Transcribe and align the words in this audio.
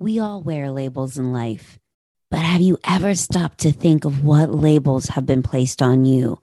We 0.00 0.18
all 0.18 0.40
wear 0.40 0.70
labels 0.70 1.18
in 1.18 1.30
life, 1.30 1.78
but 2.30 2.40
have 2.40 2.62
you 2.62 2.78
ever 2.84 3.14
stopped 3.14 3.58
to 3.58 3.70
think 3.70 4.06
of 4.06 4.24
what 4.24 4.50
labels 4.50 5.08
have 5.08 5.26
been 5.26 5.42
placed 5.42 5.82
on 5.82 6.06
you? 6.06 6.40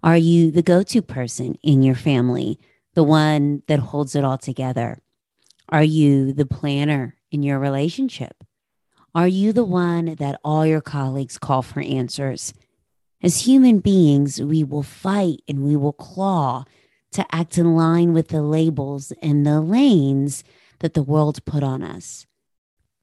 Are 0.00 0.16
you 0.16 0.52
the 0.52 0.62
go 0.62 0.84
to 0.84 1.02
person 1.02 1.56
in 1.64 1.82
your 1.82 1.96
family, 1.96 2.60
the 2.94 3.02
one 3.02 3.64
that 3.66 3.80
holds 3.80 4.14
it 4.14 4.22
all 4.22 4.38
together? 4.38 5.02
Are 5.70 5.82
you 5.82 6.32
the 6.32 6.46
planner 6.46 7.16
in 7.32 7.42
your 7.42 7.58
relationship? 7.58 8.44
Are 9.12 9.26
you 9.26 9.52
the 9.52 9.64
one 9.64 10.14
that 10.20 10.38
all 10.44 10.64
your 10.64 10.80
colleagues 10.80 11.38
call 11.38 11.62
for 11.62 11.80
answers? 11.80 12.54
As 13.20 13.44
human 13.44 13.80
beings, 13.80 14.40
we 14.40 14.62
will 14.62 14.84
fight 14.84 15.42
and 15.48 15.64
we 15.64 15.74
will 15.74 15.94
claw 15.94 16.64
to 17.10 17.26
act 17.34 17.58
in 17.58 17.74
line 17.74 18.12
with 18.12 18.28
the 18.28 18.40
labels 18.40 19.12
and 19.20 19.44
the 19.44 19.60
lanes 19.60 20.44
that 20.78 20.94
the 20.94 21.02
world 21.02 21.44
put 21.44 21.64
on 21.64 21.82
us. 21.82 22.24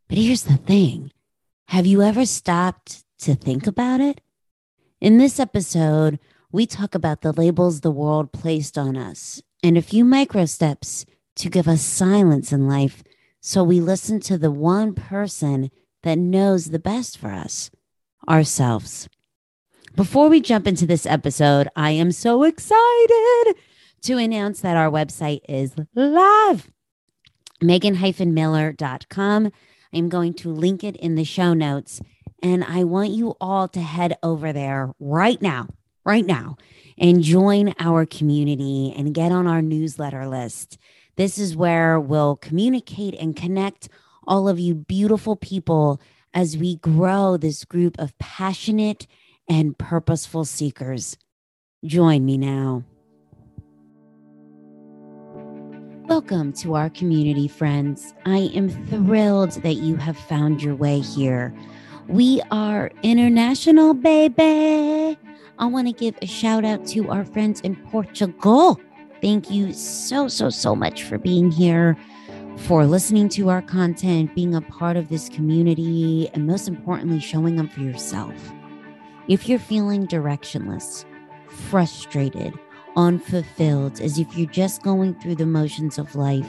But 0.10 0.18
here's 0.18 0.44
the 0.44 0.58
thing 0.58 1.12
have 1.68 1.86
you 1.86 2.02
ever 2.02 2.26
stopped 2.26 3.04
to 3.20 3.36
think 3.36 3.68
about 3.68 4.02
it? 4.02 4.22
In 5.00 5.20
this 5.20 5.40
episode, 5.40 6.20
we 6.52 6.66
talk 6.66 6.96
about 6.96 7.22
the 7.22 7.32
labels 7.32 7.82
the 7.82 7.92
world 7.92 8.32
placed 8.32 8.76
on 8.76 8.98
us 8.98 9.42
and 9.64 9.78
a 9.78 9.84
few 9.84 10.04
micro 10.04 10.46
steps 10.46 11.06
to 11.36 11.48
give 11.48 11.68
us 11.68 11.82
silence 11.82 12.52
in 12.52 12.68
life 12.68 13.04
so 13.40 13.64
we 13.64 13.80
listen 13.80 14.20
to 14.22 14.38
the 14.38 14.52
one 14.52 14.96
person 14.96 15.70
that 16.02 16.18
knows 16.18 16.66
the 16.66 16.80
best 16.80 17.18
for 17.18 17.30
us 17.30 17.70
ourselves. 18.28 19.08
Before 19.96 20.28
we 20.28 20.42
jump 20.42 20.66
into 20.66 20.88
this 20.88 21.06
episode, 21.06 21.68
I 21.76 21.92
am 21.92 22.12
so 22.12 22.44
excited 22.44 23.56
to 24.02 24.18
announce 24.18 24.62
that 24.62 24.76
our 24.76 24.90
website 24.90 25.42
is 25.48 25.76
live. 25.94 26.72
Megan-Miller.com. 27.62 29.52
I'm 29.94 30.10
going 30.10 30.34
to 30.36 30.52
link 30.52 30.84
it 30.84 30.96
in 30.98 31.16
the 31.16 31.24
show 31.24 31.54
notes. 31.54 32.02
And 32.42 32.64
I 32.64 32.84
want 32.84 33.12
you 33.12 33.36
all 33.42 33.68
to 33.70 33.82
head 33.82 34.18
over 34.24 34.54
there 34.54 34.94
right 35.00 35.42
now, 35.42 35.68
right 36.06 36.26
now, 36.26 36.58
and 36.98 37.22
join 37.22 37.74
our 37.80 38.06
community 38.06 38.94
and 38.96 39.14
get 39.14 39.32
on 39.32 39.48
our 39.48 39.62
newsletter 39.62 40.28
list. 40.28 40.78
This 41.18 41.38
is 41.38 41.56
where 41.56 42.00
we'll 42.00 42.38
communicate 42.38 43.16
and 43.16 43.36
connect 43.36 43.90
all 44.26 44.48
of 44.48 44.60
you 44.60 44.74
beautiful 44.74 45.36
people 45.36 46.00
as 46.34 46.56
we 46.56 46.78
grow 46.78 47.36
this 47.36 47.66
group 47.66 48.00
of 48.00 48.18
passionate 48.20 49.08
and 49.50 49.78
purposeful 49.78 50.46
seekers. 50.46 51.18
Join 51.84 52.26
me 52.26 52.38
now. 52.38 52.84
Welcome 56.10 56.54
to 56.54 56.74
our 56.74 56.90
community, 56.90 57.48
friends. 57.48 58.16
I 58.26 58.50
am 58.56 58.68
thrilled 58.88 59.52
that 59.62 59.76
you 59.76 59.96
have 59.98 60.18
found 60.18 60.60
your 60.60 60.74
way 60.74 61.02
here. 61.02 61.54
We 62.08 62.42
are 62.50 62.90
international, 63.04 63.94
baby. 63.94 65.20
I 65.60 65.66
want 65.68 65.86
to 65.86 65.94
give 65.94 66.16
a 66.24 66.26
shout 66.26 66.66
out 66.66 66.88
to 66.88 67.12
our 67.12 67.24
friends 67.24 67.62
in 67.62 67.76
Portugal. 67.92 68.82
Thank 69.22 69.52
you 69.52 69.72
so, 69.72 70.28
so, 70.28 70.50
so 70.50 70.76
much 70.76 71.04
for 71.04 71.20
being 71.20 71.52
here, 71.52 71.96
for 72.58 72.88
listening 72.88 73.30
to 73.30 73.50
our 73.50 73.62
content, 73.62 74.34
being 74.34 74.56
a 74.56 74.62
part 74.62 74.98
of 74.98 75.10
this 75.10 75.30
community, 75.30 76.28
and 76.34 76.48
most 76.48 76.68
importantly, 76.68 77.20
showing 77.20 77.60
up 77.60 77.72
for 77.72 77.82
yourself. 77.82 78.34
If 79.28 79.48
you're 79.48 79.60
feeling 79.60 80.08
directionless, 80.08 81.06
frustrated, 81.48 82.58
unfulfilled, 83.00 84.02
as 84.02 84.20
if 84.20 84.36
you're 84.36 84.52
just 84.52 84.82
going 84.82 85.14
through 85.16 85.36
the 85.36 85.46
motions 85.46 85.98
of 85.98 86.18
life, 86.18 86.46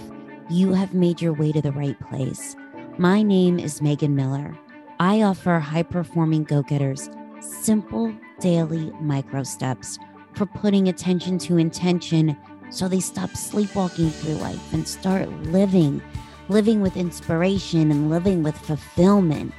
you 0.51 0.73
have 0.73 0.93
made 0.93 1.23
your 1.23 1.33
way 1.33 1.53
to 1.53 1.63
the 1.63 1.71
right 1.71 1.99
place. 2.09 2.57
My 2.99 3.23
name 3.23 3.61
is 3.61 3.81
Megan 3.81 4.17
Miller. 4.17 4.59
I 4.99 5.23
offer 5.23 5.61
high 5.61 5.85
performing 5.85 6.43
go 6.43 6.63
getters 6.63 7.09
simple 7.39 8.13
daily 8.41 8.91
micro 9.01 9.45
steps 9.45 9.97
for 10.35 10.45
putting 10.45 10.89
attention 10.89 11.39
to 11.39 11.57
intention 11.57 12.37
so 12.69 12.89
they 12.89 13.01
stop 13.01 13.31
sleepwalking 13.31 14.11
through 14.11 14.35
life 14.35 14.73
and 14.73 14.89
start 14.89 15.31
living, 15.45 16.03
living 16.49 16.81
with 16.81 16.97
inspiration 16.97 17.93
and 17.93 18.11
living 18.11 18.43
with 18.43 18.59
fulfillment. 18.59 19.55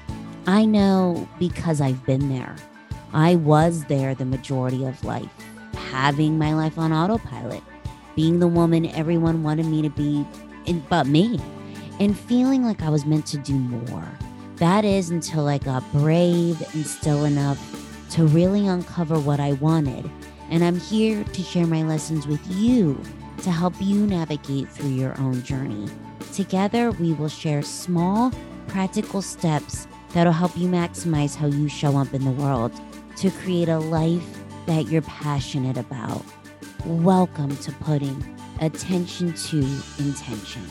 I 0.45 0.65
know 0.65 1.25
because 1.39 1.79
I've 1.79 2.05
been 2.05 2.27
there. 2.27 2.57
I 3.13 3.37
was 3.37 3.85
there 3.85 4.13
the 4.13 4.25
majority 4.25 4.85
of 4.85 5.05
life 5.05 5.31
having 5.91 6.37
my 6.37 6.53
life 6.53 6.77
on 6.77 6.93
autopilot, 6.93 7.61
being 8.15 8.39
the 8.39 8.47
woman 8.47 8.85
everyone 8.87 9.43
wanted 9.43 9.65
me 9.65 9.81
to 9.81 9.89
be, 9.89 10.25
but 10.89 11.05
me, 11.05 11.37
and 11.99 12.17
feeling 12.17 12.63
like 12.63 12.81
I 12.81 12.89
was 12.89 13.05
meant 13.05 13.25
to 13.27 13.37
do 13.37 13.53
more. 13.53 14.07
That 14.55 14.85
is 14.85 15.09
until 15.09 15.47
I 15.47 15.57
got 15.57 15.83
brave 15.91 16.61
and 16.73 16.87
still 16.87 17.25
enough 17.25 17.59
to 18.11 18.25
really 18.25 18.67
uncover 18.67 19.19
what 19.19 19.39
I 19.39 19.53
wanted. 19.53 20.09
And 20.49 20.63
I'm 20.63 20.79
here 20.79 21.23
to 21.23 21.43
share 21.43 21.67
my 21.67 21.83
lessons 21.83 22.25
with 22.25 22.45
you 22.47 23.01
to 23.43 23.51
help 23.51 23.73
you 23.79 24.05
navigate 24.07 24.69
through 24.69 24.91
your 24.91 25.19
own 25.19 25.43
journey. 25.43 25.89
Together, 26.33 26.91
we 26.91 27.13
will 27.13 27.29
share 27.29 27.61
small, 27.61 28.31
practical 28.67 29.21
steps 29.21 29.87
that'll 30.13 30.31
help 30.31 30.55
you 30.57 30.69
maximize 30.69 31.35
how 31.35 31.47
you 31.47 31.67
show 31.67 31.97
up 31.97 32.13
in 32.13 32.23
the 32.23 32.31
world 32.31 32.71
to 33.17 33.29
create 33.31 33.67
a 33.67 33.79
life 33.79 34.40
that 34.65 34.87
you're 34.87 35.01
passionate 35.01 35.77
about. 35.77 36.23
Welcome 36.85 37.55
to 37.57 37.71
putting 37.73 38.37
attention 38.59 39.33
to 39.33 39.57
intention. 39.99 40.63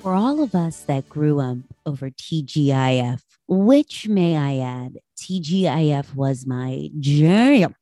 For 0.00 0.14
all 0.14 0.42
of 0.42 0.54
us 0.54 0.80
that 0.84 1.08
grew 1.08 1.40
up 1.40 1.58
over 1.84 2.08
TGIF, 2.10 3.20
which 3.46 4.08
may 4.08 4.36
I 4.36 4.58
add, 4.58 4.98
TGIF 5.18 6.14
was 6.14 6.46
my 6.46 6.88
jam. 6.98 7.74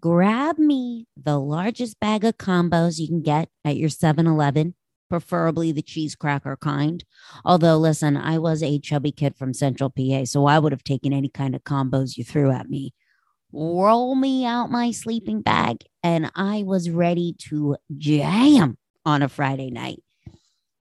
Grab 0.00 0.58
me 0.58 1.06
the 1.16 1.38
largest 1.38 1.98
bag 2.00 2.24
of 2.24 2.38
combos 2.38 2.98
you 2.98 3.06
can 3.06 3.22
get 3.22 3.48
at 3.64 3.76
your 3.76 3.88
7 3.88 4.26
Eleven 4.26 4.74
preferably 5.08 5.72
the 5.72 5.82
cheese 5.82 6.14
cracker 6.14 6.56
kind. 6.56 7.04
Although, 7.44 7.78
listen, 7.78 8.16
I 8.16 8.38
was 8.38 8.62
a 8.62 8.78
chubby 8.78 9.12
kid 9.12 9.36
from 9.36 9.54
Central 9.54 9.90
PA, 9.90 10.24
so 10.24 10.46
I 10.46 10.58
would 10.58 10.72
have 10.72 10.84
taken 10.84 11.12
any 11.12 11.28
kind 11.28 11.54
of 11.54 11.64
combos 11.64 12.16
you 12.16 12.24
threw 12.24 12.50
at 12.50 12.68
me. 12.68 12.94
Roll 13.52 14.14
me 14.14 14.44
out 14.44 14.70
my 14.70 14.90
sleeping 14.90 15.40
bag, 15.40 15.84
and 16.02 16.30
I 16.34 16.62
was 16.64 16.90
ready 16.90 17.34
to 17.48 17.76
jam 17.96 18.76
on 19.06 19.22
a 19.22 19.28
Friday 19.28 19.70
night. 19.70 20.02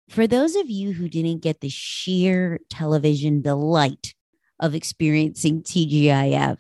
For 0.10 0.28
those 0.28 0.56
of 0.56 0.70
you 0.70 0.94
who 0.94 1.10
didn't 1.10 1.42
get 1.42 1.62
the 1.62 1.70
sheer 1.70 2.60
television 2.70 3.42
delight 3.42 4.14
of 4.60 4.74
experiencing 4.76 5.62
TGIF, 5.62 6.60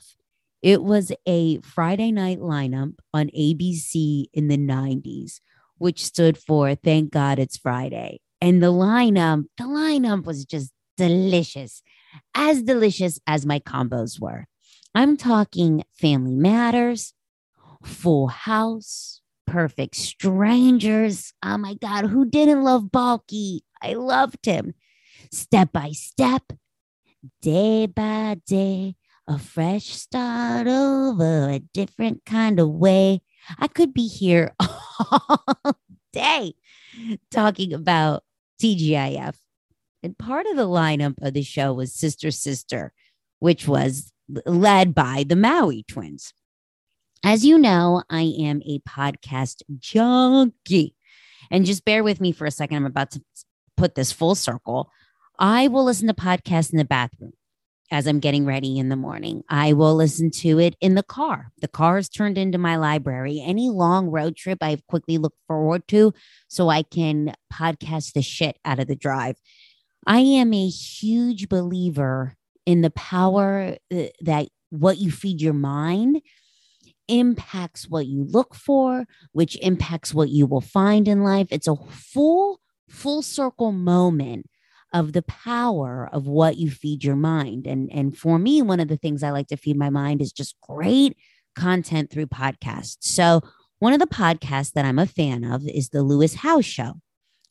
it 0.62 0.84
was 0.84 1.12
a 1.28 1.59
Friday 1.62 2.12
night 2.12 2.40
lineup 2.40 2.94
on 3.14 3.28
ABC 3.28 4.26
in 4.34 4.47
the 4.47 4.58
90s 4.58 5.40
which 5.78 6.03
stood 6.03 6.38
for 6.38 6.75
Thank 6.75 7.12
God 7.12 7.40
It's 7.40 7.58
Friday. 7.58 8.19
And 8.41 8.62
the 8.62 8.72
lineup, 8.72 9.46
the 9.58 9.63
lineup 9.63 10.25
was 10.25 10.46
just 10.46 10.72
delicious, 10.97 11.81
as 12.34 12.63
delicious 12.63 13.19
as 13.28 13.46
my 13.46 13.59
combos 13.59 14.19
were. 14.19 14.46
I'm 14.94 15.18
talking 15.18 15.84
Family 15.94 16.35
Matters, 16.35 17.14
Full 17.84 18.28
House, 18.28 19.22
Perfect 19.46 19.96
Strangers. 19.96 21.34
Oh 21.44 21.58
my 21.58 21.75
God, 21.75 22.06
who 22.06 22.25
didn't 22.25 22.64
love 22.64 22.84
Balki? 22.84 23.62
I 23.81 23.94
loved 23.94 24.46
him. 24.46 24.74
Step 25.31 25.72
by 25.74 25.91
step, 25.91 26.44
day 27.41 27.88
by 27.88 28.38
day, 28.47 28.96
a 29.28 29.38
fresh 29.38 29.88
start 29.88 30.68
over 30.68 31.50
a 31.50 31.59
different 31.59 32.25
kind 32.25 32.59
of 32.59 32.70
way. 32.70 33.22
I 33.59 33.68
could 33.68 33.94
be 33.94 34.08
here 34.08 34.53
all 34.59 35.78
day 36.14 36.56
talking 37.32 37.74
about 37.74 38.24
TGIF. 38.62 39.36
And 40.03 40.18
part 40.18 40.46
of 40.46 40.56
the 40.56 40.68
lineup 40.68 41.16
of 41.22 41.34
the 41.34 41.42
show 41.42 41.74
was 41.74 41.94
Sister 41.94 42.32
Sister, 42.32 42.94
which 43.40 43.68
was 43.68 44.12
led 44.46 44.94
by 44.94 45.26
the 45.28 45.36
Mowry 45.36 45.84
twins. 45.88 46.34
As 47.24 47.44
you 47.44 47.58
know, 47.58 48.03
I 48.09 48.34
am 48.40 48.62
a 48.66 48.80
podcast 48.80 49.64
junkie. 49.80 50.96
And 51.52 51.66
just 51.66 51.86
bear 51.86 52.03
with 52.03 52.22
me 52.22 52.32
for 52.32 52.46
a 52.46 52.52
second. 52.52 52.78
I'm 52.78 52.86
about 52.86 53.12
to 53.12 53.22
put 53.78 53.96
this 53.96 54.12
full 54.12 54.36
circle. 54.36 54.90
I 55.38 55.68
will 55.68 55.84
listen 55.84 56.08
to 56.08 56.14
podcasts 56.14 56.72
in 56.72 56.78
the 56.78 56.86
bathroom 56.86 57.34
as 57.91 58.08
I'm 58.08 58.20
getting 58.20 58.46
ready 58.46 58.79
in 58.79 58.90
the 58.90 58.96
morning. 58.96 59.43
I 59.49 59.73
will 59.73 59.96
listen 59.96 60.32
to 60.32 60.59
it 60.59 60.76
in 60.82 60.96
the 60.96 61.03
car. 61.03 61.52
The 61.61 61.67
car 61.67 61.97
is 61.97 62.09
turned 62.09 62.37
into 62.37 62.58
my 62.58 62.78
library. 62.78 63.41
Any 63.43 63.70
long 63.70 64.08
road 64.08 64.35
trip 64.35 64.59
I've 64.61 64.85
quickly 64.87 65.17
look 65.17 65.35
forward 65.47 65.87
to 65.90 66.14
so 66.47 66.70
I 66.70 66.84
can 66.84 67.34
podcast 67.53 68.14
the 68.14 68.22
shit 68.22 68.58
out 68.66 68.79
of 68.79 68.87
the 68.87 68.96
drive. 68.96 69.35
I 70.08 70.20
am 70.20 70.53
a 70.53 70.67
huge 70.67 71.47
believer 71.49 72.35
in 72.66 72.82
the 72.82 72.91
power 72.91 73.78
uh, 73.93 74.03
that 74.22 74.47
what 74.70 74.97
you 74.97 75.11
feed 75.11 75.41
your 75.41 75.53
mind 75.53 76.22
impacts 77.08 77.88
what 77.88 78.08
you 78.08 78.23
look 78.23 78.55
for, 78.55 79.05
which 79.31 79.58
impacts 79.61 80.14
what 80.14 80.29
you 80.29 80.47
will 80.47 80.61
find 80.61 81.08
in 81.08 81.23
life. 81.23 81.47
It's 81.52 81.67
a 81.67 81.76
full, 81.76 82.59
full 82.90 83.22
circle 83.22 83.72
moment 83.72 84.47
of 84.96 85.12
the 85.12 85.22
power 85.24 86.09
of 86.14 86.26
what 86.26 86.56
you 86.56 86.72
feed 86.72 87.03
your 87.03 87.18
mind. 87.18 87.68
And, 87.68 87.92
and 87.92 88.18
for 88.18 88.40
me, 88.40 88.62
one 88.62 88.80
of 88.80 88.88
the 88.88 88.96
things 88.96 89.24
I 89.24 89.30
like 89.30 89.47
to 89.47 89.58
feed 89.58 89.78
my 89.78 89.90
mind 89.90 90.22
is 90.22 90.32
just 90.32 90.56
great 90.62 91.18
content 91.53 92.09
through 92.09 92.28
podcasts. 92.28 93.00
So, 93.02 93.42
one 93.80 93.92
of 93.92 94.00
the 94.00 94.08
podcasts 94.08 94.72
that 94.72 94.86
I'm 94.86 94.97
a 94.97 95.06
fan 95.06 95.44
of 95.44 95.68
is 95.68 95.90
the 95.90 96.02
Lewis 96.02 96.36
Howes 96.36 96.66
Show. 96.66 96.94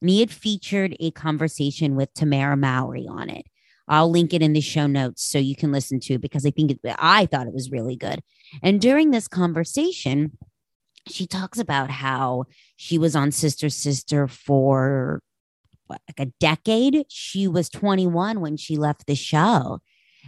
And 0.00 0.08
he 0.08 0.20
had 0.20 0.30
featured 0.30 0.96
a 0.98 1.10
conversation 1.10 1.96
with 1.96 2.14
Tamara 2.14 2.56
Mowry 2.56 3.06
on 3.06 3.28
it. 3.28 3.44
I'll 3.86 4.10
link 4.10 4.32
it 4.32 4.40
in 4.40 4.54
the 4.54 4.62
show 4.62 4.86
notes 4.86 5.22
so 5.22 5.38
you 5.38 5.54
can 5.54 5.70
listen 5.70 6.00
to 6.00 6.14
it 6.14 6.22
because 6.22 6.46
I 6.46 6.50
think 6.50 6.70
it, 6.70 6.80
I 6.98 7.26
thought 7.26 7.46
it 7.46 7.52
was 7.52 7.70
really 7.70 7.94
good. 7.94 8.20
And 8.62 8.80
during 8.80 9.10
this 9.10 9.28
conversation, 9.28 10.38
she 11.06 11.26
talks 11.26 11.58
about 11.58 11.90
how 11.90 12.44
she 12.76 12.96
was 12.96 13.14
on 13.14 13.30
Sister 13.30 13.68
Sister 13.68 14.26
for 14.26 15.20
like 15.88 16.00
a 16.18 16.26
decade. 16.40 17.04
She 17.08 17.46
was 17.46 17.68
21 17.68 18.40
when 18.40 18.56
she 18.56 18.76
left 18.76 19.06
the 19.06 19.14
show, 19.14 19.80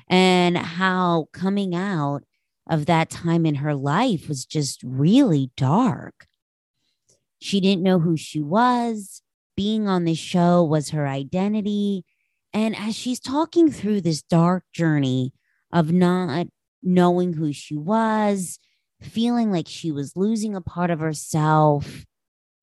and 0.08 0.56
how 0.56 1.29
coming 1.32 1.75
out 1.75 2.25
of 2.69 2.87
that 2.87 3.11
time 3.11 3.47
in 3.47 3.56
her 3.56 3.75
life 3.75 4.29
was 4.29 4.44
just 4.44 4.82
really 4.82 5.50
dark. 5.56 6.26
She 7.38 7.61
didn't 7.61 7.82
know 7.82 8.00
who 8.00 8.17
she 8.17 8.41
was. 8.41 9.23
Being 9.56 9.88
on 9.88 10.05
the 10.05 10.14
show 10.14 10.64
was 10.64 10.91
her 10.91 11.06
identity. 11.06 12.05
And 12.52 12.76
as 12.76 12.94
she's 12.94 13.20
talking 13.20 13.70
through 13.70 14.00
this 14.00 14.23
dark 14.23 14.64
journey 14.73 15.32
of 15.73 15.93
not 15.93 16.47
knowing 16.82 17.35
who 17.35 17.52
she 17.52 17.76
was, 17.76 18.59
feeling 19.00 19.50
like 19.50 19.69
she 19.69 19.93
was 19.93 20.17
losing 20.17 20.55
a 20.55 20.61
part 20.61 20.91
of 20.91 21.00
herself, 21.00 22.05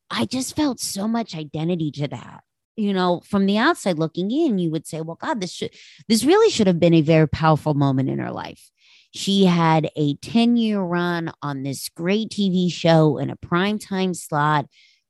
I 0.10 0.26
just 0.26 0.56
felt 0.56 0.80
so 0.80 1.08
much 1.08 1.36
identity 1.36 1.92
to 1.92 2.08
that. 2.10 2.44
You 2.76 2.94
know, 2.94 3.22
from 3.26 3.46
the 3.46 3.58
outside 3.58 4.00
looking 4.00 4.32
in, 4.32 4.58
you 4.58 4.72
would 4.72 4.88
say, 4.88 5.02
well, 5.02 5.18
God, 5.20 5.42
this 5.42 5.52
should, 5.52 5.72
this 6.08 6.24
really 6.24 6.50
should 6.50 6.68
have 6.68 6.80
been 6.80 6.94
a 6.94 7.02
very 7.02 7.28
powerful 7.28 7.74
moment 7.74 8.10
in 8.10 8.20
her 8.20 8.32
life. 8.32 8.72
She 9.16 9.46
had 9.46 9.92
a 9.96 10.16
10 10.16 10.58
year 10.58 10.80
run 10.82 11.32
on 11.42 11.62
this 11.62 11.88
great 11.90 12.30
TV 12.30 12.72
show 12.72 13.18
in 13.18 13.30
a 13.30 13.36
prime 13.36 13.78
time 13.78 14.16
slot, 14.16 14.66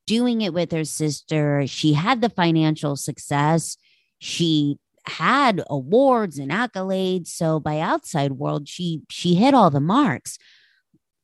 doing 0.05 0.41
it 0.41 0.53
with 0.53 0.73
her 0.73 0.83
sister. 0.83 1.65
She 1.67 1.93
had 1.93 2.19
the 2.19 2.29
financial 2.29 2.97
success. 2.97 3.77
She 4.19 4.77
had 5.05 5.63
awards 5.69 6.37
and 6.37 6.51
accolades. 6.51 7.27
So 7.27 7.59
by 7.59 7.79
outside 7.79 8.33
world, 8.33 8.67
she 8.67 9.01
she 9.09 9.35
hit 9.35 9.53
all 9.53 9.69
the 9.69 9.79
marks. 9.79 10.37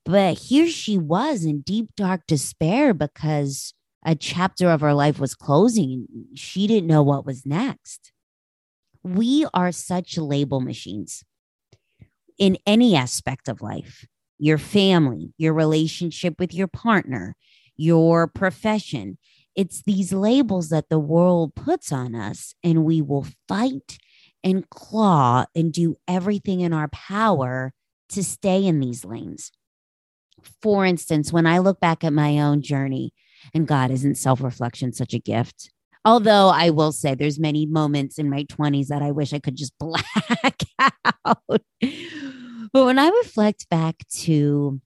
But 0.06 0.38
here 0.38 0.68
she 0.68 0.98
was 0.98 1.44
in 1.44 1.62
deep 1.62 1.90
dark 1.96 2.26
despair 2.28 2.94
because 2.94 3.74
a 4.06 4.16
chapter 4.16 4.70
of 4.70 4.82
her 4.82 4.94
life 4.94 5.20
was 5.20 5.36
closing. 5.36 6.08
She 6.36 6.68
didn't 6.68 6.88
know 6.88 7.04
what 7.04 7.26
was 7.26 7.46
next. 7.46 8.12
We 9.04 9.46
are 9.54 9.72
such 9.72 10.18
label 10.18 10.62
machines 10.62 11.24
in 12.38 12.58
any 12.66 12.96
aspect 12.96 13.48
of 13.48 13.62
life 13.62 14.06
your 14.42 14.58
family, 14.58 15.34
your 15.38 15.54
relationship 15.54 16.40
with 16.40 16.54
your 16.54 16.68
partner, 16.68 17.36
your 17.76 18.26
profession. 18.26 19.18
It's 19.54 19.84
these 19.84 20.14
labels 20.14 20.70
that 20.70 20.88
the 20.88 21.00
world 21.00 21.56
puts 21.56 21.92
on 21.92 22.16
us, 22.16 22.54
and 22.64 22.86
we 22.86 23.02
will 23.02 23.28
fight 23.50 23.98
and 24.42 24.70
claw 24.70 25.46
and 25.54 25.74
do 25.74 25.98
everything 26.08 26.62
in 26.62 26.72
our 26.72 26.88
power 26.88 27.74
to 28.10 28.24
stay 28.24 28.66
in 28.66 28.80
these 28.80 29.04
lanes. 29.04 29.52
For 30.62 30.86
instance, 30.86 31.34
when 31.34 31.46
I 31.46 31.58
look 31.58 31.82
back 31.82 32.06
at 32.06 32.14
my 32.14 32.40
own 32.40 32.62
journey, 32.62 33.14
and 33.54 33.68
God 33.68 33.92
isn't 33.92 34.16
self 34.16 34.42
reflection 34.42 34.94
such 34.94 35.14
a 35.14 35.20
gift? 35.20 35.72
Although 36.06 36.50
I 36.50 36.70
will 36.70 36.92
say 36.92 37.14
there's 37.14 37.40
many 37.40 37.66
moments 37.66 38.18
in 38.18 38.30
my 38.30 38.46
20s 38.46 38.88
that 38.88 39.02
I 39.02 39.12
wish 39.12 39.34
I 39.34 39.40
could 39.40 39.56
just 39.56 39.74
black 39.80 40.64
out. 41.26 41.62
But 42.72 42.86
when 42.86 43.00
I 43.00 43.10
reflect 43.10 43.70
back 43.70 44.08
to 44.22 44.80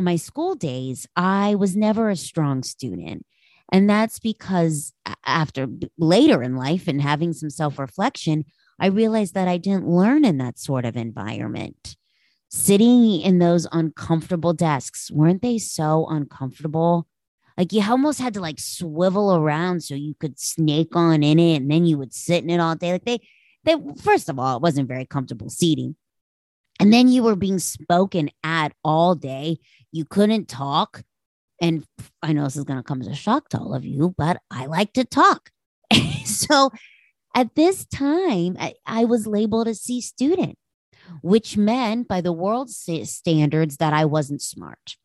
my 0.00 0.16
school 0.16 0.54
days, 0.54 1.06
I 1.16 1.54
was 1.54 1.76
never 1.76 2.08
a 2.08 2.16
strong 2.16 2.62
student. 2.62 3.24
And 3.70 3.88
that's 3.88 4.18
because 4.18 4.92
after 5.26 5.68
later 5.98 6.42
in 6.42 6.56
life 6.56 6.88
and 6.88 7.02
having 7.02 7.32
some 7.32 7.50
self 7.50 7.78
reflection, 7.78 8.44
I 8.80 8.86
realized 8.86 9.34
that 9.34 9.48
I 9.48 9.58
didn't 9.58 9.88
learn 9.88 10.24
in 10.24 10.38
that 10.38 10.58
sort 10.58 10.84
of 10.84 10.96
environment. 10.96 11.96
Sitting 12.50 13.20
in 13.20 13.40
those 13.40 13.66
uncomfortable 13.72 14.54
desks, 14.54 15.10
weren't 15.10 15.42
they 15.42 15.58
so 15.58 16.06
uncomfortable? 16.08 17.06
Like 17.58 17.72
you 17.72 17.82
almost 17.82 18.20
had 18.20 18.34
to 18.34 18.40
like 18.40 18.60
swivel 18.60 19.34
around 19.34 19.82
so 19.82 19.96
you 19.96 20.14
could 20.14 20.38
snake 20.38 20.94
on 20.94 21.24
in 21.24 21.40
it 21.40 21.56
and 21.56 21.68
then 21.68 21.84
you 21.84 21.98
would 21.98 22.14
sit 22.14 22.44
in 22.44 22.50
it 22.50 22.60
all 22.60 22.76
day. 22.76 22.92
Like 22.92 23.04
they, 23.04 23.20
they, 23.64 23.74
first 24.00 24.28
of 24.28 24.38
all, 24.38 24.56
it 24.56 24.62
wasn't 24.62 24.86
very 24.86 25.04
comfortable 25.04 25.50
seating. 25.50 25.96
And 26.78 26.92
then 26.92 27.08
you 27.08 27.24
were 27.24 27.34
being 27.34 27.58
spoken 27.58 28.30
at 28.44 28.72
all 28.84 29.16
day. 29.16 29.58
You 29.90 30.04
couldn't 30.04 30.48
talk. 30.48 31.02
And 31.60 31.84
I 32.22 32.32
know 32.32 32.44
this 32.44 32.56
is 32.56 32.62
going 32.62 32.78
to 32.78 32.84
come 32.84 33.00
as 33.00 33.08
a 33.08 33.14
shock 33.14 33.48
to 33.48 33.58
all 33.58 33.74
of 33.74 33.84
you, 33.84 34.14
but 34.16 34.40
I 34.52 34.66
like 34.66 34.92
to 34.92 35.04
talk. 35.04 35.50
so 36.24 36.70
at 37.34 37.56
this 37.56 37.84
time, 37.86 38.56
I, 38.60 38.74
I, 38.86 39.04
was 39.04 39.26
labeled 39.26 39.66
a 39.66 39.74
C 39.74 40.00
student, 40.00 40.56
which 41.22 41.56
meant 41.56 42.06
by 42.06 42.20
the 42.20 42.32
world's 42.32 42.76
standards 43.02 43.78
that 43.78 43.92
I 43.92 44.04
wasn't 44.04 44.42
smart. 44.42 44.96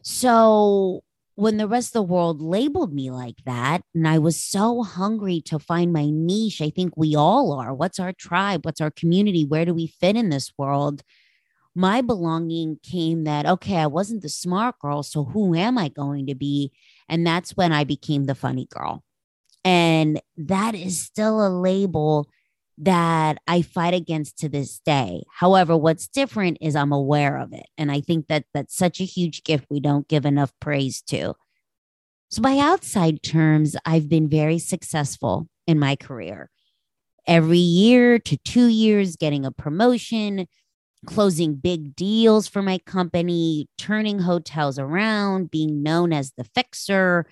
So 0.00 1.02
when 1.40 1.56
the 1.56 1.66
rest 1.66 1.88
of 1.88 1.92
the 1.94 2.02
world 2.02 2.42
labeled 2.42 2.92
me 2.92 3.10
like 3.10 3.38
that, 3.46 3.80
and 3.94 4.06
I 4.06 4.18
was 4.18 4.40
so 4.40 4.82
hungry 4.82 5.40
to 5.46 5.58
find 5.58 5.90
my 5.90 6.10
niche, 6.10 6.60
I 6.60 6.68
think 6.68 6.92
we 6.96 7.16
all 7.16 7.52
are. 7.58 7.72
What's 7.72 7.98
our 7.98 8.12
tribe? 8.12 8.66
What's 8.66 8.80
our 8.80 8.90
community? 8.90 9.46
Where 9.46 9.64
do 9.64 9.72
we 9.72 9.86
fit 9.86 10.16
in 10.16 10.28
this 10.28 10.52
world? 10.58 11.02
My 11.74 12.02
belonging 12.02 12.78
came 12.82 13.24
that, 13.24 13.46
okay, 13.46 13.78
I 13.78 13.86
wasn't 13.86 14.20
the 14.20 14.28
smart 14.28 14.78
girl. 14.80 15.02
So 15.02 15.24
who 15.24 15.54
am 15.54 15.78
I 15.78 15.88
going 15.88 16.26
to 16.26 16.34
be? 16.34 16.72
And 17.08 17.26
that's 17.26 17.56
when 17.56 17.72
I 17.72 17.84
became 17.84 18.24
the 18.24 18.34
funny 18.34 18.66
girl. 18.66 19.02
And 19.64 20.20
that 20.36 20.74
is 20.74 21.00
still 21.00 21.46
a 21.46 21.48
label 21.48 22.28
that 22.80 23.36
I 23.46 23.60
fight 23.60 23.92
against 23.92 24.38
to 24.38 24.48
this 24.48 24.80
day. 24.80 25.24
However, 25.30 25.76
what's 25.76 26.08
different 26.08 26.58
is 26.62 26.74
I'm 26.74 26.92
aware 26.92 27.36
of 27.36 27.52
it. 27.52 27.66
And 27.76 27.92
I 27.92 28.00
think 28.00 28.28
that 28.28 28.46
that's 28.54 28.74
such 28.74 29.00
a 29.00 29.04
huge 29.04 29.44
gift 29.44 29.66
we 29.68 29.80
don't 29.80 30.08
give 30.08 30.24
enough 30.24 30.52
praise 30.60 31.02
to. 31.02 31.34
So, 32.30 32.40
by 32.40 32.58
outside 32.58 33.22
terms, 33.22 33.76
I've 33.84 34.08
been 34.08 34.28
very 34.28 34.58
successful 34.58 35.48
in 35.66 35.78
my 35.78 35.94
career. 35.94 36.48
Every 37.26 37.58
year 37.58 38.18
to 38.18 38.36
two 38.38 38.68
years, 38.68 39.16
getting 39.16 39.44
a 39.44 39.52
promotion, 39.52 40.46
closing 41.06 41.56
big 41.56 41.94
deals 41.94 42.48
for 42.48 42.62
my 42.62 42.78
company, 42.78 43.68
turning 43.76 44.20
hotels 44.20 44.78
around, 44.78 45.50
being 45.50 45.82
known 45.82 46.12
as 46.12 46.32
the 46.36 46.44
fixer, 46.44 47.26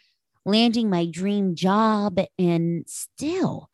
landing 0.45 0.91
my 0.91 1.07
dream 1.07 1.55
job, 1.55 2.21
and 2.39 2.85
still 2.87 3.68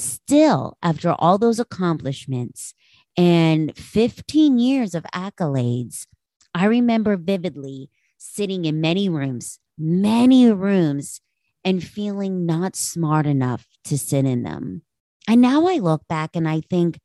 still, 0.00 0.76
after 0.82 1.14
all 1.18 1.38
those 1.38 1.60
accomplishments 1.60 2.74
and 3.16 3.76
15 3.76 4.58
years 4.58 4.94
of 4.94 5.04
accolades, 5.14 6.06
I 6.54 6.64
remember 6.66 7.16
vividly 7.16 7.90
sitting 8.18 8.64
in 8.64 8.80
many 8.80 9.08
rooms, 9.08 9.58
many 9.78 10.50
rooms, 10.50 11.20
and 11.64 11.84
feeling 11.84 12.46
not 12.46 12.76
smart 12.76 13.26
enough 13.26 13.66
to 13.84 13.98
sit 13.98 14.24
in 14.24 14.42
them. 14.42 14.82
And 15.28 15.40
now 15.40 15.66
I 15.66 15.76
look 15.76 16.06
back 16.08 16.34
and 16.34 16.48
I 16.48 16.60
think, 16.60 17.00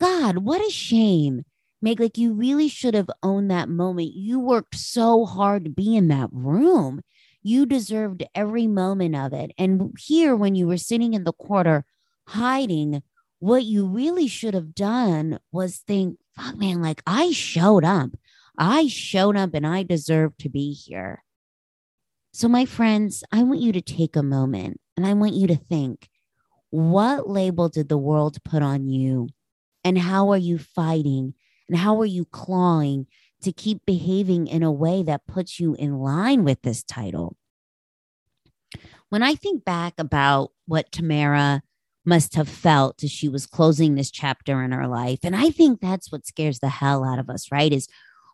God, 0.00 0.38
what 0.38 0.66
a 0.66 0.70
shame. 0.70 1.44
Meg, 1.80 1.98
like 1.98 2.16
you 2.16 2.32
really 2.32 2.68
should 2.68 2.94
have 2.94 3.10
owned 3.22 3.50
that 3.50 3.68
moment. 3.68 4.12
You 4.14 4.38
worked 4.38 4.76
so 4.76 5.24
hard 5.24 5.64
to 5.64 5.70
be 5.70 5.96
in 5.96 6.08
that 6.08 6.28
room. 6.32 7.02
You 7.42 7.66
deserved 7.66 8.22
every 8.34 8.68
moment 8.68 9.16
of 9.16 9.32
it. 9.32 9.50
And 9.58 9.92
here, 9.98 10.36
when 10.36 10.54
you 10.54 10.68
were 10.68 10.76
sitting 10.76 11.12
in 11.12 11.24
the 11.24 11.32
corner, 11.32 11.84
hiding, 12.28 13.02
what 13.38 13.64
you 13.64 13.86
really 13.86 14.28
should 14.28 14.54
have 14.54 14.74
done 14.74 15.38
was 15.50 15.78
think, 15.78 16.18
fuck, 16.36 16.56
man, 16.56 16.80
like 16.80 17.02
I 17.06 17.32
showed 17.32 17.84
up. 17.84 18.10
I 18.58 18.86
showed 18.86 19.36
up 19.36 19.54
and 19.54 19.66
I 19.66 19.82
deserve 19.82 20.36
to 20.38 20.48
be 20.48 20.72
here. 20.72 21.24
So, 22.32 22.48
my 22.48 22.64
friends, 22.64 23.24
I 23.32 23.42
want 23.42 23.60
you 23.60 23.72
to 23.72 23.80
take 23.80 24.16
a 24.16 24.22
moment 24.22 24.80
and 24.96 25.06
I 25.06 25.14
want 25.14 25.34
you 25.34 25.46
to 25.48 25.56
think 25.56 26.08
what 26.70 27.28
label 27.28 27.68
did 27.68 27.88
the 27.88 27.98
world 27.98 28.42
put 28.44 28.62
on 28.62 28.88
you? 28.88 29.28
And 29.84 29.98
how 29.98 30.30
are 30.30 30.38
you 30.38 30.58
fighting? 30.58 31.34
And 31.68 31.76
how 31.76 32.00
are 32.00 32.06
you 32.06 32.24
clawing 32.24 33.06
to 33.42 33.52
keep 33.52 33.84
behaving 33.84 34.46
in 34.46 34.62
a 34.62 34.72
way 34.72 35.02
that 35.02 35.26
puts 35.26 35.60
you 35.60 35.74
in 35.74 35.98
line 35.98 36.44
with 36.44 36.62
this 36.62 36.82
title? 36.82 37.36
When 39.10 39.22
I 39.22 39.34
think 39.34 39.64
back 39.64 39.94
about 39.98 40.52
what 40.66 40.90
Tamera 40.90 41.60
must 42.04 42.34
have 42.34 42.48
felt 42.48 43.02
as 43.04 43.10
she 43.10 43.28
was 43.28 43.46
closing 43.46 43.94
this 43.94 44.10
chapter 44.10 44.62
in 44.62 44.72
her 44.72 44.88
life. 44.88 45.20
And 45.22 45.36
I 45.36 45.50
think 45.50 45.80
that's 45.80 46.10
what 46.10 46.26
scares 46.26 46.58
the 46.58 46.68
hell 46.68 47.04
out 47.04 47.18
of 47.18 47.30
us, 47.30 47.50
right? 47.52 47.72
Is 47.72 47.88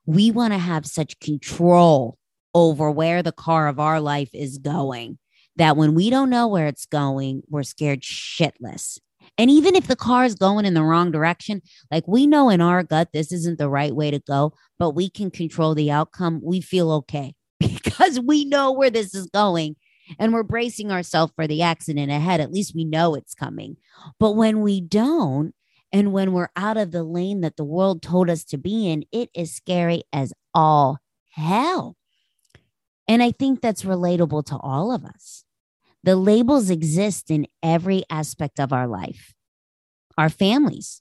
we 0.06 0.30
want 0.30 0.54
to 0.54 0.58
have 0.58 0.86
such 0.86 1.20
control 1.20 2.16
over 2.54 2.90
where 2.90 3.22
the 3.22 3.32
car 3.32 3.68
of 3.68 3.78
our 3.78 4.00
life 4.00 4.30
is 4.32 4.58
going 4.58 5.18
that 5.56 5.76
when 5.76 5.94
we 5.94 6.08
don't 6.08 6.30
know 6.30 6.46
where 6.46 6.66
it's 6.66 6.86
going, 6.86 7.42
we're 7.48 7.64
scared 7.64 8.00
shitless. 8.00 8.98
And 9.36 9.50
even 9.50 9.74
if 9.74 9.86
the 9.86 9.96
car 9.96 10.24
is 10.24 10.34
going 10.34 10.64
in 10.64 10.74
the 10.74 10.82
wrong 10.82 11.10
direction, 11.10 11.62
like 11.90 12.08
we 12.08 12.26
know 12.26 12.48
in 12.48 12.60
our 12.60 12.82
gut, 12.82 13.08
this 13.12 13.32
isn't 13.32 13.58
the 13.58 13.68
right 13.68 13.94
way 13.94 14.10
to 14.10 14.20
go, 14.20 14.54
but 14.78 14.90
we 14.90 15.10
can 15.10 15.30
control 15.30 15.74
the 15.74 15.90
outcome. 15.90 16.40
We 16.42 16.60
feel 16.60 16.90
okay 16.92 17.34
because 17.60 18.18
we 18.20 18.44
know 18.44 18.72
where 18.72 18.90
this 18.90 19.14
is 19.14 19.26
going 19.26 19.76
and 20.18 20.32
we're 20.32 20.42
bracing 20.42 20.90
ourselves 20.90 21.32
for 21.34 21.46
the 21.46 21.62
accident 21.62 22.10
ahead. 22.10 22.40
At 22.40 22.52
least 22.52 22.74
we 22.74 22.84
know 22.84 23.14
it's 23.14 23.34
coming. 23.34 23.76
But 24.18 24.32
when 24.32 24.60
we 24.60 24.80
don't, 24.80 25.54
and 25.92 26.12
when 26.12 26.32
we're 26.32 26.50
out 26.56 26.76
of 26.76 26.90
the 26.90 27.02
lane 27.02 27.40
that 27.40 27.56
the 27.56 27.64
world 27.64 28.02
told 28.02 28.28
us 28.28 28.44
to 28.44 28.58
be 28.58 28.88
in, 28.88 29.04
it 29.12 29.30
is 29.34 29.54
scary 29.54 30.02
as 30.12 30.32
all 30.54 30.98
hell. 31.30 31.96
And 33.06 33.22
I 33.22 33.30
think 33.30 33.60
that's 33.60 33.84
relatable 33.84 34.44
to 34.46 34.58
all 34.58 34.92
of 34.92 35.04
us. 35.04 35.44
The 36.04 36.14
labels 36.14 36.70
exist 36.70 37.30
in 37.30 37.46
every 37.62 38.04
aspect 38.10 38.60
of 38.60 38.72
our 38.72 38.86
life. 38.86 39.34
Our 40.16 40.28
families. 40.28 41.00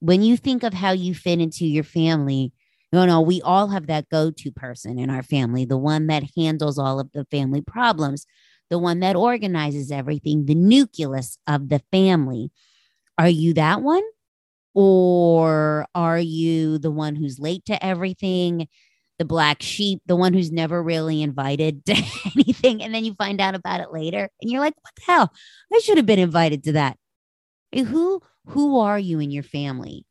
When 0.00 0.22
you 0.22 0.36
think 0.36 0.62
of 0.62 0.74
how 0.74 0.92
you 0.92 1.14
fit 1.14 1.40
into 1.40 1.66
your 1.66 1.84
family, 1.84 2.52
you 2.92 3.04
know, 3.04 3.20
we 3.20 3.42
all 3.42 3.68
have 3.68 3.88
that 3.88 4.08
go 4.08 4.30
to 4.30 4.52
person 4.52 4.98
in 4.98 5.10
our 5.10 5.22
family, 5.22 5.64
the 5.64 5.76
one 5.76 6.06
that 6.06 6.30
handles 6.36 6.78
all 6.78 7.00
of 7.00 7.10
the 7.12 7.26
family 7.30 7.60
problems, 7.60 8.24
the 8.70 8.78
one 8.78 9.00
that 9.00 9.16
organizes 9.16 9.90
everything, 9.90 10.46
the 10.46 10.54
nucleus 10.54 11.38
of 11.46 11.68
the 11.68 11.80
family. 11.90 12.50
Are 13.18 13.28
you 13.28 13.54
that 13.54 13.82
one? 13.82 14.02
Or 14.74 15.86
are 15.94 16.18
you 16.18 16.78
the 16.78 16.90
one 16.90 17.16
who's 17.16 17.38
late 17.38 17.64
to 17.66 17.84
everything, 17.84 18.68
the 19.18 19.24
black 19.24 19.62
sheep, 19.62 20.00
the 20.06 20.16
one 20.16 20.32
who's 20.34 20.52
never 20.52 20.82
really 20.82 21.22
invited 21.22 21.84
to 21.86 21.94
anything? 22.36 22.82
And 22.82 22.94
then 22.94 23.04
you 23.04 23.14
find 23.14 23.40
out 23.40 23.54
about 23.54 23.80
it 23.80 23.92
later 23.92 24.28
and 24.40 24.50
you're 24.50 24.60
like, 24.60 24.74
what 24.82 24.94
the 24.96 25.12
hell? 25.12 25.32
I 25.72 25.80
should 25.80 25.96
have 25.96 26.06
been 26.06 26.18
invited 26.18 26.64
to 26.64 26.72
that. 26.72 26.96
Who 27.74 28.22
who 28.46 28.78
are 28.78 28.98
you 28.98 29.20
in 29.20 29.30
your 29.30 29.42
family? 29.42 30.06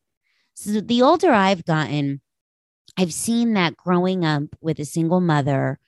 So 0.54 0.82
the 0.82 1.02
older 1.02 1.32
I've 1.32 1.66
gotten, 1.66 2.22
I've 2.98 3.14
seen 3.14 3.54
that 3.54 3.78
growing 3.78 4.26
up 4.26 4.44
with 4.62 4.80
a 4.80 4.86
single 4.86 5.22
mother 5.22 5.80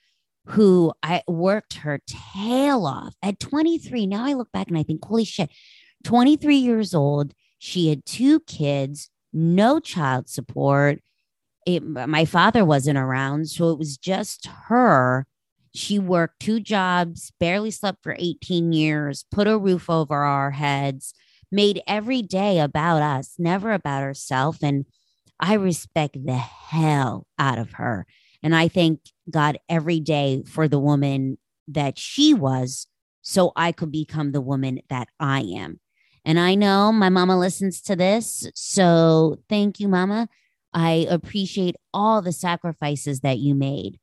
who 0.50 0.92
I 1.02 1.22
worked 1.28 1.74
her 1.74 2.00
tail 2.06 2.84
off 2.84 3.14
at 3.22 3.38
23. 3.38 4.06
Now 4.06 4.24
I 4.24 4.32
look 4.32 4.50
back 4.50 4.68
and 4.68 4.76
I 4.76 4.82
think, 4.82 5.04
holy 5.04 5.24
shit, 5.24 5.50
23 6.04 6.56
years 6.56 6.94
old. 6.94 7.34
She 7.58 7.88
had 7.88 8.04
two 8.04 8.40
kids, 8.40 9.10
no 9.32 9.78
child 9.78 10.28
support. 10.28 11.00
It, 11.66 11.84
my 11.84 12.24
father 12.24 12.64
wasn't 12.64 12.98
around. 12.98 13.48
So 13.48 13.70
it 13.70 13.78
was 13.78 13.96
just 13.96 14.48
her. 14.66 15.26
She 15.72 16.00
worked 16.00 16.40
two 16.40 16.58
jobs, 16.58 17.32
barely 17.38 17.70
slept 17.70 18.02
for 18.02 18.16
18 18.18 18.72
years, 18.72 19.24
put 19.30 19.46
a 19.46 19.56
roof 19.56 19.88
over 19.88 20.16
our 20.16 20.50
heads, 20.50 21.14
made 21.52 21.80
every 21.86 22.22
day 22.22 22.58
about 22.58 23.02
us, 23.02 23.34
never 23.38 23.72
about 23.72 24.02
herself. 24.02 24.58
And 24.62 24.86
I 25.38 25.54
respect 25.54 26.16
the 26.26 26.36
hell 26.36 27.26
out 27.38 27.58
of 27.58 27.72
her. 27.72 28.06
And 28.42 28.54
I 28.54 28.68
thank 28.68 29.00
God 29.30 29.58
every 29.68 30.00
day 30.00 30.42
for 30.46 30.68
the 30.68 30.78
woman 30.78 31.38
that 31.68 31.98
she 31.98 32.34
was 32.34 32.86
so 33.22 33.52
I 33.54 33.72
could 33.72 33.92
become 33.92 34.32
the 34.32 34.40
woman 34.40 34.80
that 34.88 35.08
I 35.18 35.40
am. 35.40 35.80
And 36.24 36.38
I 36.38 36.54
know 36.54 36.92
my 36.92 37.08
mama 37.08 37.38
listens 37.38 37.80
to 37.82 37.96
this. 37.96 38.46
So 38.54 39.38
thank 39.48 39.80
you, 39.80 39.88
mama. 39.88 40.28
I 40.72 41.06
appreciate 41.10 41.76
all 41.92 42.22
the 42.22 42.32
sacrifices 42.32 43.20
that 43.20 43.38
you 43.38 43.54
made. 43.54 43.98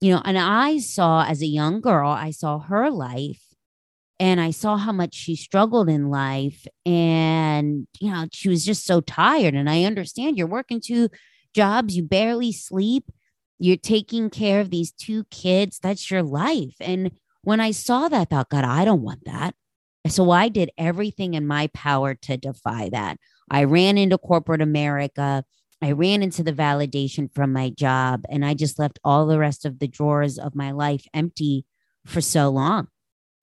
You 0.00 0.14
know, 0.14 0.22
and 0.24 0.38
I 0.38 0.78
saw 0.78 1.24
as 1.24 1.42
a 1.42 1.46
young 1.46 1.80
girl, 1.80 2.10
I 2.10 2.30
saw 2.30 2.58
her 2.58 2.90
life 2.90 3.42
and 4.18 4.40
I 4.40 4.50
saw 4.50 4.76
how 4.76 4.92
much 4.92 5.14
she 5.14 5.36
struggled 5.36 5.88
in 5.88 6.08
life. 6.08 6.66
And, 6.86 7.86
you 8.00 8.10
know, 8.10 8.26
she 8.32 8.48
was 8.48 8.64
just 8.64 8.86
so 8.86 9.00
tired. 9.00 9.54
And 9.54 9.68
I 9.68 9.84
understand 9.84 10.36
you're 10.36 10.46
working 10.46 10.80
two 10.80 11.08
jobs, 11.54 11.96
you 11.96 12.02
barely 12.02 12.52
sleep 12.52 13.10
you're 13.60 13.76
taking 13.76 14.30
care 14.30 14.60
of 14.60 14.70
these 14.70 14.90
two 14.90 15.24
kids. 15.24 15.78
That's 15.78 16.10
your 16.10 16.22
life. 16.22 16.74
And 16.80 17.12
when 17.42 17.60
I 17.60 17.70
saw 17.70 18.08
that, 18.08 18.20
I 18.20 18.24
thought, 18.24 18.48
God, 18.48 18.64
I 18.64 18.84
don't 18.84 19.02
want 19.02 19.24
that. 19.26 19.54
So 20.08 20.30
I 20.30 20.48
did 20.48 20.70
everything 20.78 21.34
in 21.34 21.46
my 21.46 21.68
power 21.68 22.14
to 22.14 22.38
defy 22.38 22.88
that. 22.90 23.18
I 23.50 23.64
ran 23.64 23.98
into 23.98 24.16
corporate 24.16 24.62
America. 24.62 25.44
I 25.82 25.92
ran 25.92 26.22
into 26.22 26.42
the 26.42 26.54
validation 26.54 27.32
from 27.34 27.52
my 27.52 27.70
job, 27.70 28.24
and 28.30 28.44
I 28.44 28.54
just 28.54 28.78
left 28.78 28.98
all 29.04 29.26
the 29.26 29.38
rest 29.38 29.64
of 29.64 29.78
the 29.78 29.88
drawers 29.88 30.38
of 30.38 30.54
my 30.54 30.70
life 30.70 31.04
empty 31.12 31.66
for 32.06 32.20
so 32.20 32.48
long. 32.48 32.88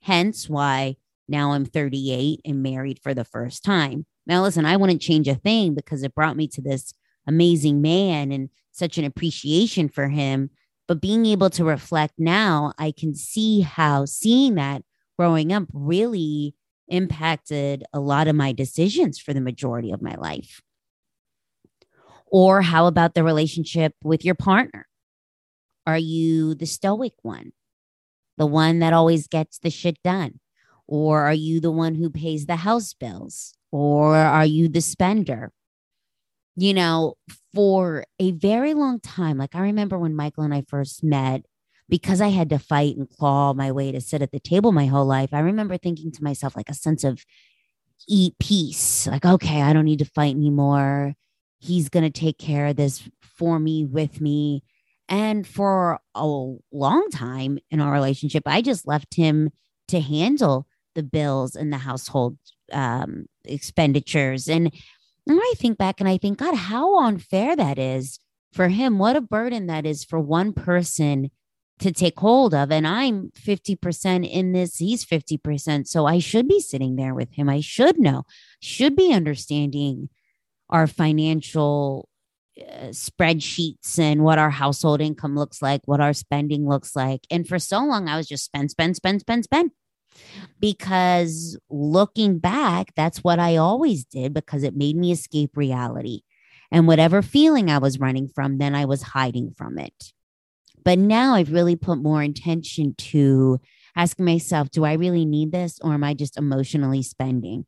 Hence 0.02 0.50
why 0.50 0.96
now 1.28 1.52
I'm 1.52 1.66
38 1.66 2.42
and 2.44 2.64
married 2.64 3.00
for 3.04 3.14
the 3.14 3.26
first 3.26 3.64
time. 3.64 4.06
Now, 4.26 4.42
listen, 4.42 4.66
I 4.66 4.78
wouldn't 4.78 5.02
change 5.02 5.28
a 5.28 5.36
thing 5.36 5.76
because 5.76 6.04
it 6.04 6.16
brought 6.16 6.38
me 6.38 6.48
to 6.50 6.62
this 6.62 6.94
amazing 7.28 7.82
man 7.82 8.32
and 8.32 8.50
such 8.78 8.98
an 8.98 9.06
appreciation 9.06 9.90
for 9.90 10.10
him. 10.10 10.50
But 10.88 11.02
being 11.02 11.26
able 11.26 11.50
to 11.52 11.66
reflect 11.66 12.14
now, 12.18 12.74
I 12.78 12.92
can 12.92 13.14
see 13.14 13.62
how 13.62 14.06
seeing 14.06 14.56
that 14.56 14.84
growing 15.18 15.52
up 15.52 15.66
really 15.74 16.56
impacted 16.88 17.84
a 17.92 18.00
lot 18.00 18.28
of 18.28 18.36
my 18.36 18.54
decisions 18.54 19.20
for 19.20 19.34
the 19.34 19.42
majority 19.42 19.92
of 19.92 20.02
my 20.02 20.16
life. 20.16 20.62
Or 22.28 22.62
how 22.62 22.88
about 22.88 23.14
the 23.14 23.24
relationship 23.24 23.96
with 24.04 24.24
your 24.24 24.36
partner? 24.36 24.88
Are 25.86 25.98
you 25.98 26.56
the 26.56 26.66
stoic 26.66 27.14
one, 27.22 27.54
the 28.38 28.46
one 28.46 28.80
that 28.80 28.94
always 28.94 29.28
gets 29.28 29.58
the 29.58 29.70
shit 29.70 29.98
done? 30.04 30.40
Or 30.88 31.22
are 31.22 31.34
you 31.34 31.60
the 31.60 31.72
one 31.72 31.96
who 31.96 32.10
pays 32.10 32.46
the 32.46 32.58
house 32.58 32.94
bills? 32.94 33.54
Or 33.72 34.16
are 34.16 34.46
you 34.46 34.70
the 34.70 34.82
spender? 34.82 35.52
You 36.58 36.74
know, 36.74 37.14
for 37.54 38.04
a 38.20 38.32
very 38.32 38.74
long 38.74 39.00
time. 39.00 39.38
Like 39.38 39.56
I 39.56 39.60
remember 39.62 39.98
when 39.98 40.16
Michael 40.16 40.44
and 40.44 40.54
I 40.54 40.64
first 40.68 41.04
met, 41.04 41.44
because 41.88 42.20
I 42.20 42.30
had 42.30 42.50
to 42.50 42.60
fight 42.60 42.98
and 42.98 43.10
claw 43.10 43.54
my 43.54 43.72
way 43.72 43.92
to 43.92 44.02
sit 44.02 44.22
at 44.22 44.32
the 44.32 44.40
table 44.40 44.72
my 44.72 44.88
whole 44.88 45.06
life, 45.06 45.30
I 45.34 45.40
remember 45.40 45.78
thinking 45.78 46.12
to 46.12 46.24
myself, 46.24 46.56
like 46.56 46.70
a 46.70 46.74
sense 46.74 47.04
of 47.04 47.24
eat 48.10 48.34
peace. 48.40 49.08
Like, 49.08 49.24
okay, 49.24 49.62
I 49.62 49.72
don't 49.72 49.86
need 49.86 50.00
to 50.00 50.06
fight 50.06 50.36
anymore. 50.36 51.14
He's 51.60 51.90
going 51.90 52.04
to 52.04 52.20
take 52.20 52.38
care 52.38 52.68
of 52.68 52.76
this 52.76 53.08
for 53.22 53.60
me, 53.60 53.86
with 53.86 54.20
me. 54.20 54.64
And 55.08 55.48
for 55.48 56.00
a 56.14 56.26
long 56.26 57.08
time 57.12 57.60
in 57.72 57.80
our 57.80 57.94
relationship, 57.94 58.44
I 58.46 58.62
just 58.62 58.88
left 58.88 59.16
him 59.16 59.52
to 59.88 60.02
handle 60.02 60.68
the 60.96 61.04
bills 61.04 61.56
and 61.56 61.72
the 61.72 61.78
household 61.78 62.38
um, 62.74 63.28
expenditures. 63.46 64.50
And 64.50 64.74
and 65.28 65.40
I 65.42 65.54
think 65.58 65.78
back 65.78 66.00
and 66.00 66.08
I 66.08 66.18
think, 66.18 66.40
God, 66.40 66.56
how 66.56 67.00
unfair 67.00 67.56
that 67.56 67.78
is 67.78 68.20
for 68.54 68.70
him. 68.70 68.98
What 68.98 69.16
a 69.16 69.22
burden 69.22 69.68
that 69.68 69.86
is 69.86 70.04
for 70.04 70.20
one 70.20 70.54
person 70.54 71.32
to 71.80 71.92
take 71.92 72.20
hold 72.20 72.54
of. 72.54 72.72
And 72.72 72.88
I'm 72.88 73.32
50% 73.38 74.30
in 74.30 74.52
this, 74.54 74.78
he's 74.78 75.06
50%. 75.06 75.88
So 75.88 76.06
I 76.06 76.20
should 76.20 76.48
be 76.48 76.60
sitting 76.60 76.96
there 76.96 77.14
with 77.14 77.34
him. 77.34 77.50
I 77.50 77.62
should 77.62 78.00
know, 78.00 78.24
should 78.62 78.96
be 78.96 79.14
understanding 79.14 80.10
our 80.70 80.88
financial 80.88 82.10
uh, 82.60 82.88
spreadsheets 82.88 84.00
and 84.00 84.24
what 84.24 84.40
our 84.40 84.50
household 84.50 85.02
income 85.02 85.36
looks 85.36 85.62
like, 85.62 85.82
what 85.86 86.02
our 86.02 86.14
spending 86.14 86.68
looks 86.68 86.96
like. 86.96 87.22
And 87.30 87.48
for 87.48 87.60
so 87.60 87.80
long, 87.86 88.08
I 88.10 88.18
was 88.18 88.28
just 88.28 88.46
spend, 88.46 88.72
spend, 88.72 88.96
spend, 88.96 89.22
spend, 89.22 89.44
spend 89.44 89.72
because 90.60 91.58
looking 91.70 92.40
back, 92.40 92.94
that's 92.96 93.24
what 93.24 93.40
I 93.40 93.58
always 93.58 94.06
did 94.06 94.34
because 94.34 94.64
it 94.64 94.76
made 94.76 94.96
me 94.96 95.12
escape 95.12 95.56
reality. 95.56 96.22
And 96.72 96.88
whatever 96.88 97.22
feeling 97.22 97.70
I 97.70 97.78
was 97.78 98.00
running 98.00 98.28
from, 98.28 98.58
then 98.58 98.76
I 98.76 98.86
was 98.86 99.02
hiding 99.02 99.54
from 99.58 99.78
it. 99.78 100.12
But 100.84 101.00
now 101.00 101.36
I've 101.36 101.52
really 101.52 101.76
put 101.76 101.98
more 101.98 102.22
intention 102.22 102.96
to 102.98 103.60
asking 103.96 104.26
myself, 104.26 104.70
do 104.70 104.86
I 104.86 104.94
really 104.94 105.26
need 105.26 105.52
this 105.52 105.80
or 105.82 105.94
am 105.94 106.04
I 106.04 106.14
just 106.14 106.38
emotionally 106.38 107.02
spending? 107.02 107.66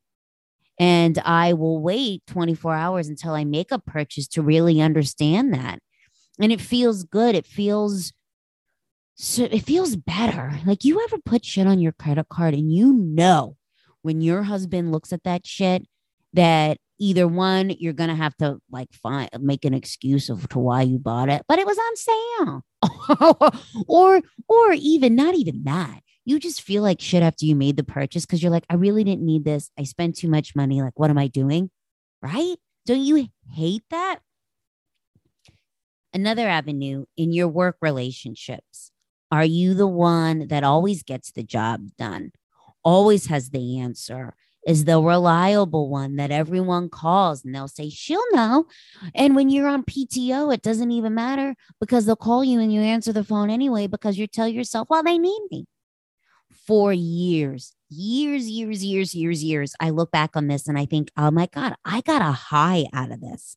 And 0.79 1.20
I 1.20 1.53
will 1.53 1.82
wait 1.82 2.25
24 2.27 2.74
hours 2.74 3.10
until 3.10 3.34
I 3.34 3.44
make 3.44 3.72
a 3.72 3.79
purchase 3.79 4.27
to 4.29 4.41
really 4.41 4.79
understand 4.79 5.53
that. 5.53 5.79
And 6.39 6.51
it 6.53 6.62
feels 6.62 7.03
good. 7.03 7.36
It 7.36 7.46
feels 7.46 8.13
so 9.21 9.43
it 9.43 9.65
feels 9.65 9.97
better. 9.97 10.57
Like 10.65 10.85
you 10.85 11.03
ever 11.03 11.17
put 11.17 11.43
shit 11.43 11.67
on 11.67 11.79
your 11.79 11.91
credit 11.91 12.29
card 12.29 12.53
and 12.53 12.71
you 12.71 12.93
know 12.93 13.57
when 14.01 14.21
your 14.21 14.43
husband 14.43 14.93
looks 14.93 15.11
at 15.11 15.25
that 15.25 15.45
shit 15.45 15.85
that 16.31 16.77
either 16.99 17.27
one 17.27 17.69
you're 17.79 17.91
gonna 17.91 18.15
have 18.15 18.35
to 18.38 18.59
like 18.71 18.93
find 18.93 19.29
make 19.41 19.65
an 19.65 19.73
excuse 19.73 20.29
of 20.29 20.47
to 20.49 20.59
why 20.59 20.83
you 20.83 20.99
bought 20.99 21.27
it, 21.27 21.41
but 21.49 21.59
it 21.59 21.67
was 21.67 21.77
on 21.77 21.95
sale, 21.97 22.63
or 23.88 24.21
or 24.47 24.71
even 24.71 25.15
not 25.15 25.35
even 25.35 25.65
that. 25.65 25.99
You 26.23 26.39
just 26.39 26.61
feel 26.61 26.81
like 26.81 27.01
shit 27.01 27.21
after 27.21 27.45
you 27.45 27.57
made 27.57 27.75
the 27.75 27.83
purchase 27.83 28.25
because 28.25 28.41
you're 28.41 28.51
like, 28.51 28.65
I 28.69 28.75
really 28.75 29.03
didn't 29.03 29.25
need 29.25 29.43
this. 29.43 29.69
I 29.77 29.83
spent 29.83 30.15
too 30.15 30.29
much 30.29 30.55
money. 30.55 30.81
Like, 30.81 30.97
what 30.97 31.09
am 31.09 31.17
I 31.17 31.27
doing? 31.27 31.71
Right? 32.21 32.55
Don't 32.85 33.01
you 33.01 33.27
hate 33.51 33.83
that? 33.89 34.19
Another 36.13 36.47
avenue 36.47 37.03
in 37.17 37.33
your 37.33 37.49
work 37.49 37.75
relationships. 37.81 38.91
Are 39.31 39.45
you 39.45 39.74
the 39.74 39.88
one 39.88 40.48
that 40.48 40.63
always 40.63 41.03
gets 41.03 41.31
the 41.31 41.43
job 41.43 41.89
done, 41.98 42.31
always 42.83 43.27
has 43.27 43.50
the 43.50 43.79
answer, 43.79 44.36
is 44.65 44.86
the 44.86 45.01
reliable 45.01 45.89
one 45.89 46.15
that 46.17 46.31
everyone 46.31 46.89
calls 46.89 47.45
and 47.45 47.53
they'll 47.53 47.67
say, 47.67 47.89
she'll 47.89 48.24
know. 48.33 48.65
And 49.15 49.36
when 49.36 49.50
you're 49.50 49.67
on 49.67 49.83
PTO, 49.83 50.53
it 50.53 50.62
doesn't 50.62 50.91
even 50.91 51.13
matter 51.13 51.55
because 51.79 52.05
they'll 52.05 52.15
call 52.15 52.43
you 52.43 52.59
and 52.59 52.74
you 52.74 52.81
answer 52.81 53.13
the 53.13 53.24
phone 53.24 53.50
anyway 53.50 53.88
because 53.88 54.17
you 54.17 54.27
tell 54.27 54.48
yourself, 54.48 54.88
well, 54.89 55.03
they 55.03 55.17
need 55.17 55.41
me. 55.51 55.65
For 56.67 56.93
years, 56.93 57.74
years, 57.89 58.50
years, 58.50 58.83
years, 58.83 59.15
years, 59.15 59.43
years, 59.43 59.74
I 59.79 59.89
look 59.91 60.12
back 60.12 60.36
on 60.36 60.48
this 60.48 60.67
and 60.67 60.77
I 60.77 60.86
think, 60.86 61.09
oh 61.17 61.31
my 61.31 61.48
God, 61.48 61.75
I 61.86 62.01
got 62.01 62.21
a 62.21 62.31
high 62.31 62.86
out 62.93 63.12
of 63.12 63.21
this 63.21 63.55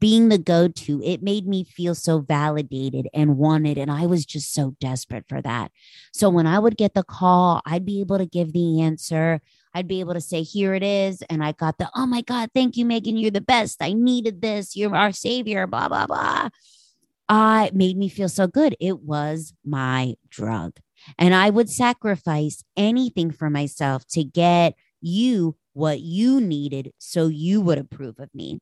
being 0.00 0.28
the 0.28 0.38
go 0.38 0.68
to, 0.68 1.02
it 1.02 1.22
made 1.22 1.46
me 1.46 1.64
feel 1.64 1.94
so 1.94 2.20
validated 2.20 3.08
and 3.14 3.38
wanted. 3.38 3.78
And 3.78 3.90
I 3.90 4.06
was 4.06 4.26
just 4.26 4.52
so 4.52 4.74
desperate 4.80 5.24
for 5.28 5.40
that. 5.42 5.70
So 6.12 6.28
when 6.28 6.46
I 6.46 6.58
would 6.58 6.76
get 6.76 6.94
the 6.94 7.02
call, 7.02 7.60
I'd 7.66 7.84
be 7.84 8.00
able 8.00 8.18
to 8.18 8.26
give 8.26 8.52
the 8.52 8.80
answer. 8.82 9.40
I'd 9.74 9.88
be 9.88 10.00
able 10.00 10.14
to 10.14 10.20
say, 10.20 10.42
here 10.42 10.74
it 10.74 10.82
is. 10.82 11.22
And 11.30 11.42
I 11.42 11.52
got 11.52 11.78
the, 11.78 11.90
oh 11.94 12.06
my 12.06 12.20
God, 12.20 12.50
thank 12.54 12.76
you, 12.76 12.84
Megan. 12.84 13.16
You're 13.16 13.30
the 13.30 13.40
best. 13.40 13.82
I 13.82 13.92
needed 13.92 14.42
this. 14.42 14.76
You're 14.76 14.94
our 14.94 15.12
savior, 15.12 15.66
blah, 15.66 15.88
blah, 15.88 16.06
blah. 16.06 16.48
It 17.64 17.74
made 17.74 17.96
me 17.96 18.10
feel 18.10 18.28
so 18.28 18.46
good. 18.46 18.76
It 18.80 19.00
was 19.00 19.54
my 19.64 20.14
drug. 20.28 20.76
And 21.18 21.34
I 21.34 21.48
would 21.48 21.70
sacrifice 21.70 22.62
anything 22.76 23.30
for 23.30 23.48
myself 23.48 24.06
to 24.08 24.22
get 24.22 24.74
you 25.00 25.56
what 25.72 26.00
you 26.00 26.40
needed 26.40 26.92
so 26.98 27.28
you 27.28 27.62
would 27.62 27.78
approve 27.78 28.18
of 28.18 28.28
me. 28.34 28.60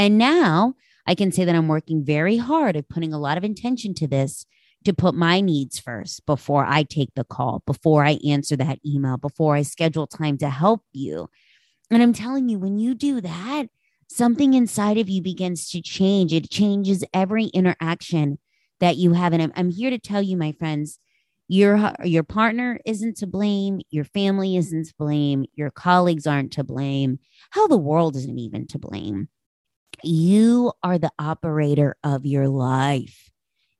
And 0.00 0.16
now 0.16 0.76
I 1.06 1.14
can 1.14 1.30
say 1.30 1.44
that 1.44 1.54
I'm 1.54 1.68
working 1.68 2.02
very 2.02 2.38
hard 2.38 2.74
at 2.74 2.88
putting 2.88 3.12
a 3.12 3.18
lot 3.18 3.36
of 3.36 3.44
intention 3.44 3.92
to 3.96 4.06
this 4.06 4.46
to 4.86 4.94
put 4.94 5.14
my 5.14 5.42
needs 5.42 5.78
first 5.78 6.24
before 6.24 6.64
I 6.64 6.84
take 6.84 7.10
the 7.14 7.24
call, 7.24 7.62
before 7.66 8.02
I 8.02 8.18
answer 8.26 8.56
that 8.56 8.78
email, 8.82 9.18
before 9.18 9.56
I 9.56 9.60
schedule 9.60 10.06
time 10.06 10.38
to 10.38 10.48
help 10.48 10.80
you. 10.94 11.28
And 11.90 12.02
I'm 12.02 12.14
telling 12.14 12.48
you, 12.48 12.58
when 12.58 12.78
you 12.78 12.94
do 12.94 13.20
that, 13.20 13.64
something 14.08 14.54
inside 14.54 14.96
of 14.96 15.10
you 15.10 15.20
begins 15.20 15.68
to 15.72 15.82
change. 15.82 16.32
It 16.32 16.48
changes 16.48 17.04
every 17.12 17.48
interaction 17.48 18.38
that 18.78 18.96
you 18.96 19.12
have. 19.12 19.34
And 19.34 19.42
I'm, 19.42 19.52
I'm 19.54 19.70
here 19.70 19.90
to 19.90 19.98
tell 19.98 20.22
you, 20.22 20.38
my 20.38 20.52
friends, 20.52 20.98
your 21.46 21.92
your 22.04 22.22
partner 22.22 22.80
isn't 22.86 23.18
to 23.18 23.26
blame, 23.26 23.82
your 23.90 24.04
family 24.04 24.56
isn't 24.56 24.86
to 24.86 24.94
blame, 24.98 25.44
your 25.52 25.70
colleagues 25.70 26.26
aren't 26.26 26.52
to 26.52 26.64
blame, 26.64 27.18
how 27.50 27.66
the 27.66 27.76
world 27.76 28.16
isn't 28.16 28.38
even 28.38 28.66
to 28.68 28.78
blame. 28.78 29.28
You 30.02 30.72
are 30.82 30.98
the 30.98 31.12
operator 31.18 31.96
of 32.02 32.24
your 32.24 32.48
life 32.48 33.30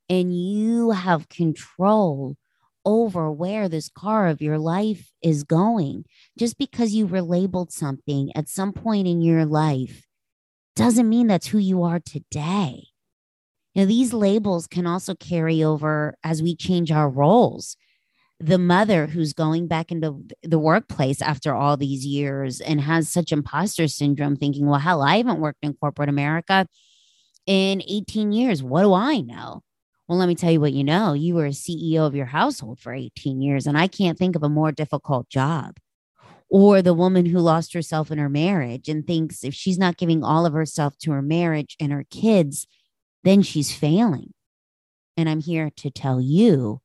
and 0.09 0.37
you 0.37 0.91
have 0.91 1.29
control 1.29 2.37
over 2.85 3.31
where 3.31 3.69
this 3.69 3.89
car 3.89 4.29
of 4.29 4.41
your 4.41 4.59
life 4.59 5.11
is 5.23 5.45
going. 5.45 6.05
Just 6.39 6.59
because 6.59 6.93
you 6.93 7.07
were 7.07 7.23
labeled 7.23 7.73
something 7.73 8.31
at 8.35 8.49
some 8.49 8.73
point 8.73 9.07
in 9.07 9.21
your 9.21 9.45
life 9.45 10.07
doesn't 10.77 11.09
mean 11.09 11.27
that's 11.27 11.49
who 11.49 11.59
you 11.59 11.83
are 11.83 12.01
today. 12.01 12.85
Now, 13.75 13.85
these 13.85 14.13
labels 14.13 14.67
can 14.67 14.87
also 14.87 15.15
carry 15.15 15.63
over 15.63 16.17
as 16.25 16.43
we 16.43 16.57
change 16.57 16.91
our 16.91 17.09
roles 17.09 17.77
the 18.41 18.59
mother 18.59 19.07
who's 19.07 19.35
going 19.35 19.69
back 19.69 19.93
into 19.93 20.25
the 20.43 20.59
workplace 20.59 21.21
after 21.21 21.55
all 21.55 21.77
these 21.77 22.07
years 22.07 22.61
and 22.61 22.81
has 22.81 23.09
such 23.09 23.33
imposter 23.33 23.87
syndrome, 23.87 24.35
thinking, 24.35 24.67
well, 24.67 24.81
hell, 24.81 25.03
I 25.03 25.19
haven't 25.19 25.41
worked 25.41 25.63
in 25.63 25.75
corporate 25.75 26.09
America 26.09 26.67
in 27.47 27.83
18 27.87 28.33
years. 28.33 28.63
What 28.63 28.83
do 28.83 28.95
I 28.95 29.21
know? 29.21 29.63
Well, 30.09 30.19
let 30.19 30.27
me 30.27 30.35
tell 30.35 30.51
you 30.51 30.61
what 30.61 30.73
you 30.73 30.83
know. 30.83 31.13
You 31.13 31.35
were 31.35 31.47
a 31.47 31.51
CEO 31.51 32.07
of 32.07 32.17
your 32.17 32.27
household 32.27 32.81
for 32.81 32.95
18 32.95 33.43
years, 33.43 33.67
and 33.67 33.77
I 33.77 33.87
can't 33.87 34.19
think 34.19 34.35
of 34.35 34.43
a 34.43 34.49
more 34.49 34.73
difficult 34.73 35.29
job. 35.29 35.77
Or 36.49 36.83
the 36.83 36.95
woman 36.95 37.27
who 37.27 37.39
lost 37.39 37.75
herself 37.75 38.11
in 38.11 38.19
her 38.19 38.31
marriage 38.31 38.89
and 38.89 39.07
thinks 39.07 39.45
if 39.45 39.55
she's 39.55 39.79
not 39.79 39.99
giving 39.99 40.25
all 40.25 40.47
of 40.47 40.55
herself 40.55 40.97
to 40.99 41.13
her 41.13 41.23
marriage 41.23 41.77
and 41.79 41.93
her 41.93 42.05
kids, 42.11 42.67
then 43.23 43.43
she's 43.43 43.73
failing. 43.73 44.33
And 45.17 45.29
I'm 45.29 45.41
here 45.41 45.71
to 45.77 45.91
tell 45.91 46.21
you 46.21 46.81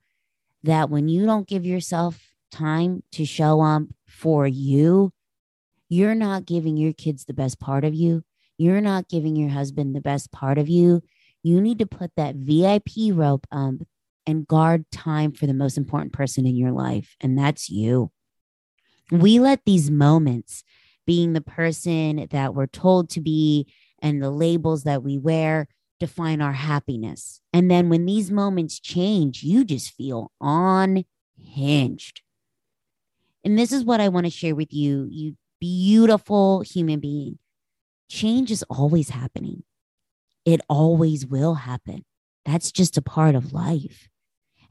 that 0.65 0.89
when 0.89 1.07
you 1.07 1.25
don't 1.25 1.47
give 1.47 1.65
yourself 1.65 2.33
time 2.51 3.03
to 3.11 3.25
show 3.25 3.61
up 3.61 3.83
for 4.07 4.47
you, 4.47 5.11
you're 5.89 6.15
not 6.15 6.45
giving 6.45 6.77
your 6.77 6.93
kids 6.93 7.25
the 7.25 7.33
best 7.33 7.59
part 7.59 7.83
of 7.83 7.93
you. 7.93 8.23
You're 8.57 8.81
not 8.81 9.07
giving 9.07 9.35
your 9.35 9.49
husband 9.49 9.95
the 9.95 10.01
best 10.01 10.31
part 10.31 10.57
of 10.57 10.67
you. 10.67 11.01
You 11.43 11.61
need 11.61 11.79
to 11.79 11.85
put 11.85 12.11
that 12.15 12.35
VIP 12.35 13.11
rope 13.11 13.45
up 13.51 13.75
and 14.25 14.47
guard 14.47 14.89
time 14.91 15.31
for 15.31 15.45
the 15.45 15.53
most 15.53 15.77
important 15.77 16.13
person 16.13 16.47
in 16.47 16.55
your 16.55 16.71
life, 16.71 17.15
and 17.21 17.37
that's 17.37 17.69
you. 17.69 18.11
We 19.11 19.39
let 19.39 19.65
these 19.65 19.91
moments, 19.91 20.63
being 21.05 21.33
the 21.33 21.41
person 21.41 22.27
that 22.31 22.55
we're 22.55 22.65
told 22.65 23.11
to 23.11 23.21
be 23.21 23.71
and 23.99 24.21
the 24.21 24.31
labels 24.31 24.83
that 24.83 25.03
we 25.03 25.19
wear, 25.19 25.67
define 25.99 26.41
our 26.41 26.53
happiness. 26.53 27.41
And 27.53 27.69
then 27.69 27.89
when 27.89 28.05
these 28.05 28.31
moments 28.31 28.79
change, 28.79 29.43
you 29.43 29.63
just 29.63 29.91
feel 29.91 30.31
unhinged. 30.41 32.21
And 33.43 33.57
this 33.57 33.71
is 33.71 33.83
what 33.83 34.01
I 34.01 34.09
want 34.09 34.25
to 34.25 34.31
share 34.31 34.55
with 34.55 34.73
you, 34.73 35.07
you 35.09 35.35
beautiful 35.59 36.61
human 36.61 36.99
being. 36.99 37.39
Change 38.09 38.51
is 38.51 38.63
always 38.63 39.09
happening, 39.09 39.63
it 40.45 40.61
always 40.69 41.25
will 41.25 41.55
happen. 41.55 42.05
That's 42.45 42.71
just 42.71 42.97
a 42.97 43.01
part 43.01 43.33
of 43.35 43.53
life. 43.53 44.07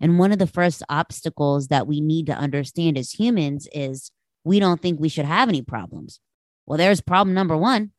And 0.01 0.19
one 0.19 0.33
of 0.33 0.39
the 0.39 0.47
first 0.47 0.83
obstacles 0.89 1.69
that 1.69 1.87
we 1.87 2.01
need 2.01 2.27
to 2.27 2.37
understand 2.37 2.99
as 2.99 3.13
humans 3.13 3.69
is 3.73 4.11
we 4.45 4.61
don't 4.61 4.81
think 4.81 5.01
we 5.01 5.09
should 5.09 5.25
have 5.25 5.49
any 5.49 5.63
problems. 5.63 6.21
Well, 6.67 6.79
there's 6.79 7.01
problem 7.01 7.35
number 7.35 7.57
one 7.57 7.93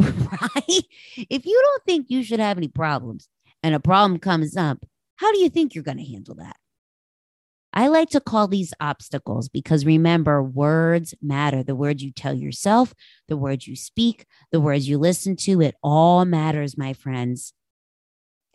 right? 0.42 0.82
If 1.16 1.46
you 1.46 1.60
don't 1.62 1.84
think 1.84 2.06
you 2.08 2.22
should 2.22 2.40
have 2.40 2.56
any 2.56 2.68
problems 2.68 3.28
and 3.62 3.74
a 3.74 3.80
problem 3.80 4.18
comes 4.18 4.56
up, 4.56 4.84
how 5.16 5.32
do 5.32 5.38
you 5.38 5.48
think 5.48 5.74
you're 5.74 5.84
going 5.84 5.98
to 5.98 6.04
handle 6.04 6.34
that? 6.36 6.56
I 7.72 7.86
like 7.86 8.10
to 8.10 8.20
call 8.20 8.48
these 8.48 8.74
obstacles 8.80 9.48
because 9.48 9.86
remember, 9.86 10.42
words 10.42 11.14
matter. 11.22 11.62
The 11.62 11.76
words 11.76 12.02
you 12.02 12.10
tell 12.10 12.34
yourself, 12.34 12.94
the 13.28 13.36
words 13.36 13.68
you 13.68 13.76
speak, 13.76 14.26
the 14.50 14.60
words 14.60 14.88
you 14.88 14.98
listen 14.98 15.36
to, 15.36 15.60
it 15.60 15.76
all 15.82 16.24
matters, 16.24 16.76
my 16.76 16.94
friends. 16.94 17.52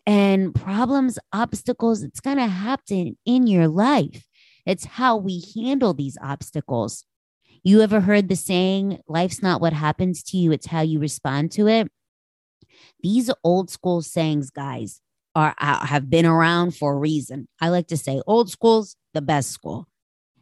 And 0.04 0.54
problems, 0.54 1.18
obstacles, 1.32 2.02
it's 2.02 2.20
going 2.20 2.36
to 2.36 2.46
happen 2.46 3.16
in 3.24 3.46
your 3.46 3.68
life. 3.68 4.26
It's 4.66 4.84
how 4.84 5.16
we 5.16 5.42
handle 5.54 5.94
these 5.94 6.18
obstacles. 6.22 7.04
You 7.62 7.80
ever 7.82 8.00
heard 8.00 8.28
the 8.28 8.36
saying, 8.36 9.00
life's 9.08 9.42
not 9.42 9.60
what 9.60 9.72
happens 9.72 10.22
to 10.24 10.36
you, 10.36 10.52
it's 10.52 10.66
how 10.66 10.80
you 10.80 10.98
respond 10.98 11.52
to 11.52 11.68
it? 11.68 11.88
These 13.02 13.30
old 13.44 13.70
school 13.70 14.02
sayings, 14.02 14.50
guys, 14.50 15.00
are 15.34 15.54
uh, 15.58 15.86
have 15.86 16.08
been 16.08 16.26
around 16.26 16.74
for 16.74 16.94
a 16.94 16.98
reason. 16.98 17.48
I 17.60 17.68
like 17.68 17.88
to 17.88 17.96
say 17.96 18.22
old 18.26 18.50
school's 18.50 18.96
the 19.14 19.20
best 19.20 19.50
school. 19.50 19.86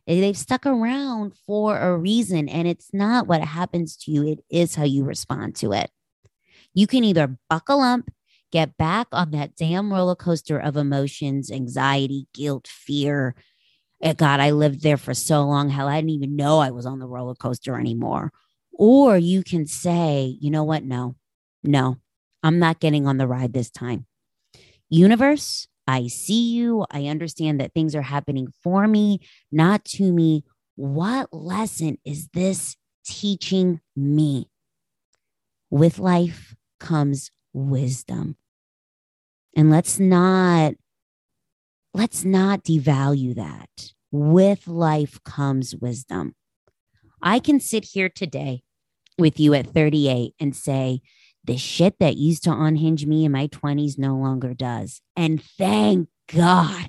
They've 0.07 0.37
stuck 0.37 0.67
around 0.67 1.35
for 1.47 1.79
a 1.79 1.97
reason, 1.97 2.49
and 2.49 2.69
it's 2.69 2.91
not 2.93 3.27
what 3.27 3.43
happens 3.43 3.97
to 3.99 4.11
you, 4.11 4.27
it 4.27 4.45
is 4.51 4.75
how 4.75 4.85
you 4.85 5.05
respond 5.05 5.57
to 5.57 5.73
it. 5.73 5.91
You 6.75 6.87
can 6.87 7.05
either 7.05 7.39
buckle 7.49 7.81
up, 7.81 8.03
get 8.53 8.77
back 8.77 9.09
on 9.13 9.31
that 9.31 9.57
damn 9.57 9.93
roller 9.93 10.15
coaster 10.15 10.59
of 10.59 10.77
emotions, 10.77 11.51
anxiety, 11.51 12.27
guilt, 12.35 12.69
fear, 12.69 13.35
Eh, 14.05 14.13
God, 14.13 14.39
I 14.39 14.51
lived 14.51 14.83
there 14.83 14.99
for 14.99 15.15
so 15.15 15.45
long. 15.45 15.71
Hell, 15.71 15.89
I 15.89 15.97
didn't 15.97 16.11
even 16.11 16.37
know 16.37 16.59
I 16.59 16.71
was 16.71 16.85
on 16.85 16.99
the 16.99 17.07
roller 17.07 17.35
coaster 17.35 17.81
anymore. 17.81 18.33
Or 18.71 19.17
you 19.17 19.43
can 19.43 19.67
say, 19.67 20.37
you 20.41 20.51
know 20.51 20.63
what? 20.63 20.85
No, 20.85 21.17
no, 21.63 21.97
I'm 22.43 22.59
not 22.59 22.81
getting 22.81 23.07
on 23.07 23.17
the 23.17 23.27
ride 23.27 23.55
this 23.55 23.71
time. 23.71 24.05
Universe, 24.91 25.67
I 25.87 26.09
see 26.09 26.53
you. 26.53 26.85
I 26.91 27.07
understand 27.07 27.61
that 27.61 27.73
things 27.73 27.95
are 27.95 28.03
happening 28.03 28.49
for 28.63 28.87
me, 28.87 29.21
not 29.51 29.87
to 29.87 30.13
me. 30.13 30.45
What 30.77 31.33
lesson 31.33 31.97
is 32.05 32.29
this 32.35 32.77
teaching 33.07 33.81
me? 33.97 34.51
With 35.71 35.99
life 35.99 36.55
comes 36.79 37.31
wisdom. 37.55 38.37
And 39.57 39.71
let's 39.71 39.99
not 39.99 40.75
let's 41.95 42.25
not 42.25 42.65
devalue 42.65 43.35
that. 43.37 43.93
With 44.11 44.69
life 44.69 45.23
comes 45.25 45.75
wisdom. 45.75 46.35
I 47.23 47.39
can 47.39 47.59
sit 47.59 47.85
here 47.85 48.09
today 48.09 48.63
with 49.19 49.41
you 49.41 49.55
at 49.55 49.67
38 49.67 50.35
and 50.39 50.55
say, 50.55 51.01
the 51.45 51.57
shit 51.57 51.99
that 52.01 52.17
used 52.17 52.45
to 52.45 52.53
unhinge 52.53 53.07
me 53.07 53.25
in 53.25 53.33
my 53.33 53.49
20s 53.49 53.99
no 53.99 54.17
longer 54.17 54.55
does. 54.55 55.01
And 55.17 55.43
thank 55.43 56.09
God 56.33 56.89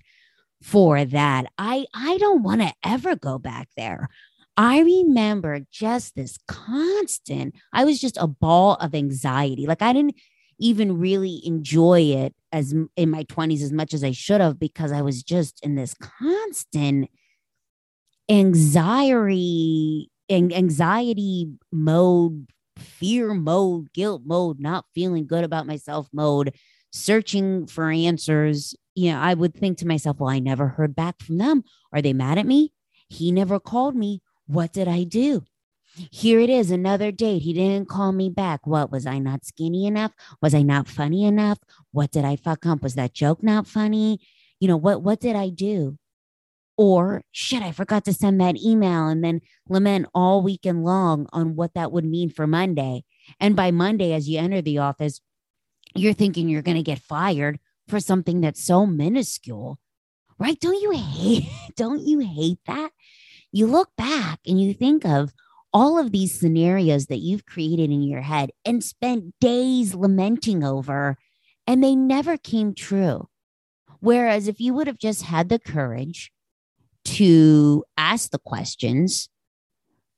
for 0.61 1.03
that. 1.03 1.45
I 1.57 1.85
I 1.93 2.17
don't 2.17 2.43
want 2.43 2.61
to 2.61 2.73
ever 2.83 3.15
go 3.15 3.37
back 3.37 3.67
there. 3.75 4.09
I 4.57 4.79
remember 4.79 5.59
just 5.69 6.15
this 6.15 6.37
constant, 6.47 7.55
I 7.73 7.83
was 7.83 7.99
just 7.99 8.17
a 8.17 8.27
ball 8.27 8.75
of 8.75 8.95
anxiety. 8.95 9.67
Like 9.67 9.81
I 9.81 9.91
didn't 9.91 10.15
even 10.59 10.99
really 10.99 11.41
enjoy 11.45 12.01
it 12.01 12.33
as 12.51 12.73
in 12.95 13.09
my 13.09 13.23
20s 13.23 13.61
as 13.61 13.71
much 13.71 13.93
as 13.93 14.03
I 14.03 14.11
should 14.11 14.41
have 14.41 14.59
because 14.59 14.91
I 14.91 15.01
was 15.01 15.23
just 15.23 15.59
in 15.63 15.75
this 15.75 15.93
constant 15.99 17.09
anxiety 18.29 20.09
and 20.29 20.53
anxiety 20.53 21.47
mode 21.71 22.47
fear 22.77 23.33
mode 23.33 23.91
guilt 23.93 24.23
mode 24.25 24.59
not 24.59 24.85
feeling 24.93 25.27
good 25.27 25.43
about 25.43 25.67
myself 25.67 26.07
mode 26.11 26.55
searching 26.91 27.67
for 27.67 27.91
answers. 27.91 28.75
You 28.95 29.11
know 29.11 29.19
i 29.19 29.33
would 29.33 29.53
think 29.53 29.77
to 29.79 29.87
myself 29.87 30.19
well 30.19 30.29
i 30.29 30.39
never 30.39 30.69
heard 30.69 30.95
back 30.95 31.21
from 31.21 31.37
them. 31.37 31.63
Are 31.91 32.01
they 32.01 32.13
mad 32.13 32.37
at 32.37 32.45
me? 32.45 32.71
He 33.09 33.31
never 33.31 33.59
called 33.59 33.95
me. 33.95 34.21
What 34.47 34.71
did 34.73 34.87
i 34.87 35.03
do 35.03 35.43
here 36.11 36.39
it 36.39 36.49
is 36.49 36.71
another 36.71 37.11
date. 37.11 37.41
He 37.41 37.53
didn't 37.53 37.89
call 37.89 38.11
me 38.11 38.29
back. 38.29 38.67
What 38.67 38.91
was 38.91 39.05
i 39.05 39.19
not 39.19 39.45
skinny 39.45 39.85
enough? 39.85 40.11
Was 40.41 40.53
i 40.53 40.61
not 40.61 40.87
funny 40.87 41.25
enough? 41.25 41.59
What 41.91 42.11
did 42.11 42.25
i 42.25 42.35
fuck 42.35 42.65
up? 42.65 42.83
Was 42.83 42.95
that 42.95 43.13
joke 43.13 43.41
not 43.41 43.67
funny? 43.67 44.19
You 44.59 44.67
know 44.67 44.77
what 44.77 45.01
what 45.01 45.19
did 45.19 45.35
i 45.35 45.49
do? 45.49 45.97
Or 46.77 47.21
shit, 47.31 47.63
I 47.63 47.71
forgot 47.71 48.03
to 48.05 48.13
send 48.13 48.41
that 48.41 48.57
email 48.57 49.07
and 49.07 49.23
then 49.23 49.41
lament 49.69 50.07
all 50.13 50.41
weekend 50.41 50.83
long 50.83 51.27
on 51.31 51.55
what 51.55 51.73
that 51.73 51.91
would 51.91 52.03
mean 52.03 52.29
for 52.29 52.45
Monday. 52.45 53.05
And 53.39 53.55
by 53.55 53.71
Monday, 53.71 54.11
as 54.13 54.27
you 54.27 54.39
enter 54.39 54.61
the 54.61 54.79
office, 54.79 55.21
you're 55.95 56.13
thinking 56.13 56.49
you're 56.49 56.61
going 56.61 56.75
to 56.75 56.83
get 56.83 56.99
fired 56.99 57.59
for 57.87 58.01
something 58.01 58.41
that's 58.41 58.61
so 58.61 58.85
minuscule, 58.85 59.79
right? 60.37 60.59
Don't 60.59 60.81
you 60.81 60.91
hate, 60.91 61.47
don't 61.77 62.05
you 62.05 62.19
hate 62.19 62.59
that? 62.67 62.91
You 63.53 63.67
look 63.67 63.89
back 63.95 64.39
and 64.45 64.61
you 64.61 64.73
think 64.73 65.05
of 65.05 65.33
all 65.75 65.99
of 65.99 66.13
these 66.13 66.39
scenarios 66.39 67.07
that 67.07 67.17
you've 67.17 67.45
created 67.45 67.91
in 67.91 68.01
your 68.01 68.21
head 68.21 68.49
and 68.63 68.81
spent 68.81 69.33
days 69.41 69.93
lamenting 69.93 70.63
over, 70.63 71.17
and 71.67 71.83
they 71.83 71.93
never 71.93 72.37
came 72.37 72.73
true. 72.73 73.27
Whereas 73.99 74.47
if 74.47 74.61
you 74.61 74.73
would 74.73 74.87
have 74.87 74.97
just 74.97 75.23
had 75.23 75.49
the 75.49 75.59
courage 75.59 76.31
to 77.03 77.83
ask 77.97 78.31
the 78.31 78.39
questions, 78.39 79.27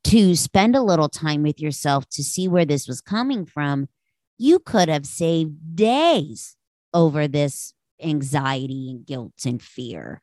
to 0.03 0.35
spend 0.35 0.75
a 0.75 0.83
little 0.83 1.09
time 1.09 1.41
with 1.41 1.59
yourself 1.59 2.07
to 2.09 2.23
see 2.23 2.47
where 2.47 2.63
this 2.63 2.87
was 2.87 3.01
coming 3.01 3.43
from, 3.43 3.89
you 4.37 4.59
could 4.59 4.89
have 4.89 5.07
saved 5.07 5.75
days 5.75 6.55
over 6.93 7.27
this 7.27 7.73
anxiety 7.99 8.91
and 8.91 9.07
guilt 9.07 9.33
and 9.43 9.59
fear. 9.59 10.21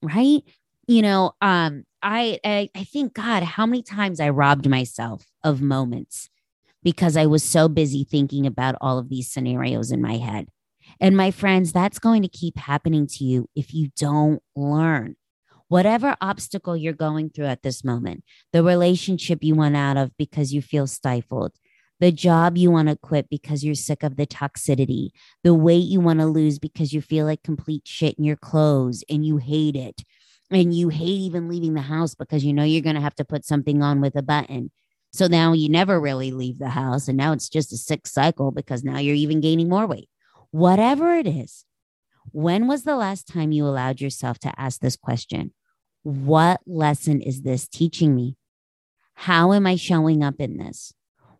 Right? 0.00 0.44
You 0.86 1.02
know, 1.02 1.32
um, 1.40 1.84
I, 2.02 2.38
I 2.44 2.70
I 2.74 2.84
think 2.84 3.14
God, 3.14 3.42
how 3.42 3.66
many 3.66 3.82
times 3.82 4.20
I 4.20 4.28
robbed 4.28 4.68
myself 4.68 5.26
of 5.42 5.60
moments 5.60 6.28
because 6.82 7.16
I 7.16 7.26
was 7.26 7.42
so 7.42 7.68
busy 7.68 8.04
thinking 8.04 8.46
about 8.46 8.76
all 8.80 8.98
of 8.98 9.08
these 9.08 9.28
scenarios 9.28 9.90
in 9.90 10.00
my 10.00 10.18
head. 10.18 10.46
And 11.00 11.16
my 11.16 11.32
friends, 11.32 11.72
that's 11.72 11.98
going 11.98 12.22
to 12.22 12.28
keep 12.28 12.56
happening 12.56 13.08
to 13.08 13.24
you 13.24 13.48
if 13.56 13.74
you 13.74 13.90
don't 13.98 14.40
learn. 14.54 15.16
Whatever 15.66 16.14
obstacle 16.20 16.76
you're 16.76 16.92
going 16.92 17.30
through 17.30 17.46
at 17.46 17.64
this 17.64 17.82
moment, 17.82 18.22
the 18.52 18.62
relationship 18.62 19.42
you 19.42 19.56
want 19.56 19.76
out 19.76 19.96
of 19.96 20.16
because 20.16 20.52
you 20.52 20.62
feel 20.62 20.86
stifled, 20.86 21.54
the 21.98 22.12
job 22.12 22.56
you 22.56 22.70
want 22.70 22.88
to 22.88 22.94
quit 22.94 23.28
because 23.28 23.64
you're 23.64 23.74
sick 23.74 24.04
of 24.04 24.14
the 24.14 24.26
toxicity, 24.26 25.08
the 25.42 25.54
weight 25.54 25.88
you 25.88 25.98
want 25.98 26.20
to 26.20 26.26
lose 26.26 26.60
because 26.60 26.92
you 26.92 27.00
feel 27.00 27.26
like 27.26 27.42
complete 27.42 27.82
shit 27.84 28.14
in 28.16 28.22
your 28.22 28.36
clothes 28.36 29.02
and 29.10 29.26
you 29.26 29.38
hate 29.38 29.74
it. 29.74 30.04
And 30.50 30.74
you 30.74 30.90
hate 30.90 31.06
even 31.06 31.48
leaving 31.48 31.74
the 31.74 31.80
house 31.82 32.14
because 32.14 32.44
you 32.44 32.52
know 32.52 32.62
you're 32.62 32.82
going 32.82 32.94
to 32.94 33.02
have 33.02 33.16
to 33.16 33.24
put 33.24 33.44
something 33.44 33.82
on 33.82 34.00
with 34.00 34.14
a 34.14 34.22
button. 34.22 34.70
So 35.12 35.26
now 35.26 35.52
you 35.54 35.68
never 35.68 36.00
really 36.00 36.30
leave 36.30 36.58
the 36.58 36.68
house. 36.68 37.08
And 37.08 37.16
now 37.16 37.32
it's 37.32 37.48
just 37.48 37.72
a 37.72 37.76
sick 37.76 38.06
cycle 38.06 38.52
because 38.52 38.84
now 38.84 38.98
you're 38.98 39.14
even 39.14 39.40
gaining 39.40 39.68
more 39.68 39.86
weight 39.86 40.08
whatever 40.56 41.14
it 41.14 41.26
is, 41.26 41.64
when 42.32 42.66
was 42.66 42.84
the 42.84 42.96
last 42.96 43.26
time 43.26 43.52
you 43.52 43.66
allowed 43.66 44.00
yourself 44.00 44.38
to 44.40 44.60
ask 44.60 44.80
this 44.80 44.96
question? 44.96 45.52
What 46.02 46.60
lesson 46.66 47.20
is 47.20 47.42
this 47.42 47.68
teaching 47.68 48.14
me? 48.14 48.36
How 49.14 49.52
am 49.52 49.66
I 49.66 49.76
showing 49.76 50.22
up 50.22 50.36
in 50.38 50.56
this? 50.56 50.92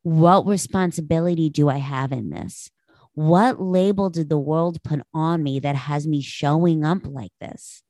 What 0.03 0.47
responsibility 0.47 1.51
do 1.51 1.69
I 1.69 1.79
have 1.79 2.12
in 2.12 2.31
this? 2.31 2.71
What 3.14 3.61
label 3.61 4.11
did 4.11 4.29
the 4.29 4.38
world 4.38 4.83
put 4.83 5.01
on 5.14 5.42
me 5.42 5.61
that 5.61 5.77
has 5.77 6.07
me 6.07 6.21
showing 6.21 6.85
up 6.85 7.07
like 7.07 7.33
this? 7.40 7.83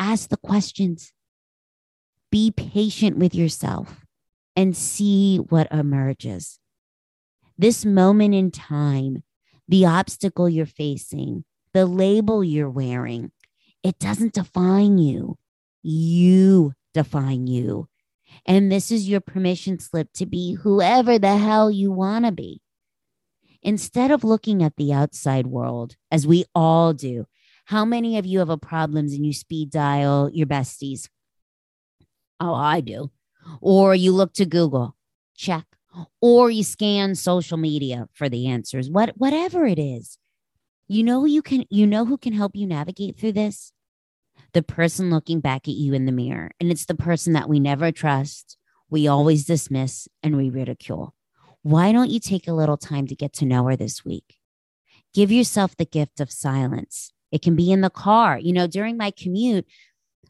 Ask 0.00 0.30
the 0.30 0.38
questions. 0.38 1.12
Be 2.32 2.50
patient 2.50 3.18
with 3.18 3.34
yourself 3.34 4.06
and 4.56 4.74
see 4.74 5.36
what 5.36 5.70
emerges. 5.70 6.58
This 7.58 7.84
moment 7.84 8.34
in 8.34 8.50
time 8.50 9.22
the 9.68 9.84
obstacle 9.84 10.48
you're 10.48 10.66
facing, 10.66 11.44
the 11.74 11.86
label 11.86 12.42
you're 12.42 12.70
wearing, 12.70 13.30
it 13.84 13.98
doesn't 14.00 14.32
define 14.32 14.98
you. 14.98 15.38
You 15.82 16.72
define 16.92 17.46
you. 17.46 17.88
And 18.46 18.72
this 18.72 18.90
is 18.90 19.08
your 19.08 19.20
permission 19.20 19.78
slip 19.78 20.12
to 20.14 20.26
be 20.26 20.54
whoever 20.54 21.18
the 21.18 21.36
hell 21.36 21.70
you 21.70 21.92
want 21.92 22.24
to 22.24 22.32
be. 22.32 22.62
Instead 23.62 24.10
of 24.10 24.24
looking 24.24 24.62
at 24.62 24.76
the 24.76 24.92
outside 24.92 25.46
world, 25.46 25.96
as 26.10 26.26
we 26.26 26.46
all 26.54 26.92
do, 26.94 27.26
how 27.70 27.84
many 27.84 28.18
of 28.18 28.26
you 28.26 28.40
have 28.40 28.50
a 28.50 28.56
problems 28.56 29.12
and 29.12 29.24
you 29.24 29.32
speed 29.32 29.70
dial 29.70 30.28
your 30.32 30.46
besties? 30.48 31.08
Oh, 32.40 32.52
I 32.52 32.80
do. 32.80 33.12
Or 33.60 33.94
you 33.94 34.10
look 34.10 34.32
to 34.34 34.44
Google, 34.44 34.96
check. 35.36 35.66
Or 36.20 36.50
you 36.50 36.64
scan 36.64 37.14
social 37.14 37.56
media 37.56 38.08
for 38.12 38.28
the 38.28 38.48
answers 38.48 38.90
what 38.90 39.10
whatever 39.10 39.66
it 39.66 39.78
is. 39.78 40.18
You 40.88 41.04
know 41.04 41.24
you 41.24 41.42
can 41.42 41.64
you 41.70 41.86
know 41.86 42.04
who 42.04 42.18
can 42.18 42.32
help 42.32 42.56
you 42.56 42.66
navigate 42.66 43.16
through 43.16 43.32
this? 43.32 43.72
The 44.52 44.62
person 44.62 45.08
looking 45.08 45.38
back 45.38 45.68
at 45.68 45.74
you 45.74 45.94
in 45.94 46.06
the 46.06 46.12
mirror. 46.12 46.50
And 46.58 46.72
it's 46.72 46.86
the 46.86 46.96
person 46.96 47.34
that 47.34 47.48
we 47.48 47.60
never 47.60 47.92
trust 47.92 48.56
we 48.90 49.06
always 49.06 49.44
dismiss 49.44 50.08
and 50.24 50.36
we 50.36 50.50
ridicule. 50.50 51.14
Why 51.62 51.92
don't 51.92 52.10
you 52.10 52.18
take 52.18 52.48
a 52.48 52.52
little 52.52 52.76
time 52.76 53.06
to 53.06 53.14
get 53.14 53.32
to 53.34 53.46
know 53.46 53.64
her 53.66 53.76
this 53.76 54.04
week? 54.04 54.38
Give 55.14 55.30
yourself 55.30 55.76
the 55.76 55.84
gift 55.84 56.18
of 56.18 56.32
silence 56.32 57.12
it 57.32 57.42
can 57.42 57.56
be 57.56 57.70
in 57.70 57.80
the 57.80 57.90
car 57.90 58.38
you 58.38 58.52
know 58.52 58.66
during 58.66 58.96
my 58.96 59.10
commute 59.10 59.66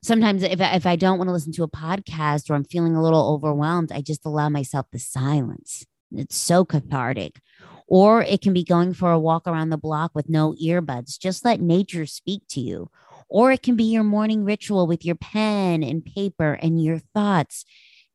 sometimes 0.02 0.42
if 0.42 0.60
I, 0.60 0.74
if 0.74 0.86
I 0.86 0.96
don't 0.96 1.18
want 1.18 1.28
to 1.28 1.32
listen 1.32 1.52
to 1.52 1.62
a 1.62 1.68
podcast 1.68 2.50
or 2.50 2.54
I'm 2.54 2.64
feeling 2.64 2.96
a 2.96 3.02
little 3.02 3.32
overwhelmed, 3.34 3.92
I 3.92 4.00
just 4.00 4.24
allow 4.24 4.48
myself 4.48 4.86
the 4.92 4.98
silence. 4.98 5.84
It's 6.12 6.36
so 6.36 6.64
cathartic. 6.64 7.40
Or 7.86 8.22
it 8.22 8.40
can 8.40 8.52
be 8.52 8.64
going 8.64 8.94
for 8.94 9.10
a 9.10 9.18
walk 9.18 9.46
around 9.46 9.70
the 9.70 9.76
block 9.76 10.12
with 10.14 10.28
no 10.28 10.54
earbuds. 10.62 11.18
Just 11.18 11.44
let 11.44 11.60
nature 11.60 12.06
speak 12.06 12.42
to 12.50 12.60
you. 12.60 12.90
Or 13.28 13.52
it 13.52 13.62
can 13.62 13.76
be 13.76 13.84
your 13.84 14.04
morning 14.04 14.44
ritual 14.44 14.86
with 14.86 15.04
your 15.04 15.16
pen 15.16 15.82
and 15.82 16.04
paper 16.04 16.52
and 16.54 16.82
your 16.82 16.98
thoughts. 16.98 17.64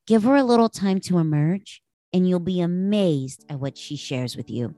Give 0.08 0.24
her 0.24 0.36
a 0.36 0.44
little 0.44 0.70
time 0.70 1.00
to 1.02 1.18
emerge, 1.18 1.82
and 2.14 2.28
you'll 2.28 2.40
be 2.40 2.62
amazed 2.62 3.46
at 3.50 3.60
what 3.60 3.78
she 3.78 3.96
shares 3.96 4.38
with 4.38 4.50
you. 4.50 4.76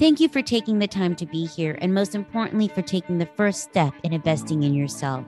Thank 0.00 0.18
you 0.18 0.30
for 0.30 0.40
taking 0.40 0.78
the 0.78 0.88
time 0.88 1.14
to 1.16 1.26
be 1.26 1.44
here, 1.44 1.76
and 1.82 1.92
most 1.92 2.14
importantly, 2.14 2.68
for 2.68 2.80
taking 2.80 3.18
the 3.18 3.28
first 3.36 3.64
step 3.64 3.92
in 4.02 4.14
investing 4.14 4.62
in 4.62 4.72
yourself. 4.72 5.26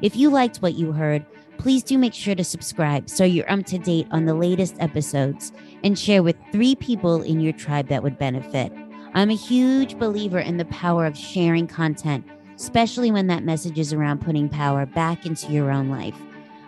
If 0.00 0.16
you 0.16 0.30
liked 0.30 0.62
what 0.62 0.76
you 0.76 0.92
heard, 0.92 1.26
please 1.58 1.82
do 1.82 1.98
make 1.98 2.14
sure 2.14 2.34
to 2.34 2.42
subscribe 2.42 3.10
so 3.10 3.24
you're 3.24 3.52
up 3.52 3.66
to 3.66 3.76
date 3.76 4.06
on 4.10 4.24
the 4.24 4.32
latest 4.32 4.76
episodes 4.80 5.52
and 5.82 5.98
share 5.98 6.22
with 6.22 6.36
three 6.52 6.74
people 6.74 7.20
in 7.20 7.38
your 7.38 7.52
tribe 7.52 7.88
that 7.88 8.02
would 8.02 8.16
benefit. 8.16 8.72
I'm 9.12 9.28
a 9.28 9.36
huge 9.36 9.98
believer 9.98 10.38
in 10.38 10.56
the 10.56 10.64
power 10.64 11.04
of 11.04 11.18
sharing 11.18 11.66
content, 11.66 12.26
especially 12.56 13.10
when 13.10 13.26
that 13.26 13.44
message 13.44 13.78
is 13.78 13.92
around 13.92 14.22
putting 14.22 14.48
power 14.48 14.86
back 14.86 15.26
into 15.26 15.52
your 15.52 15.70
own 15.70 15.90
life. 15.90 16.16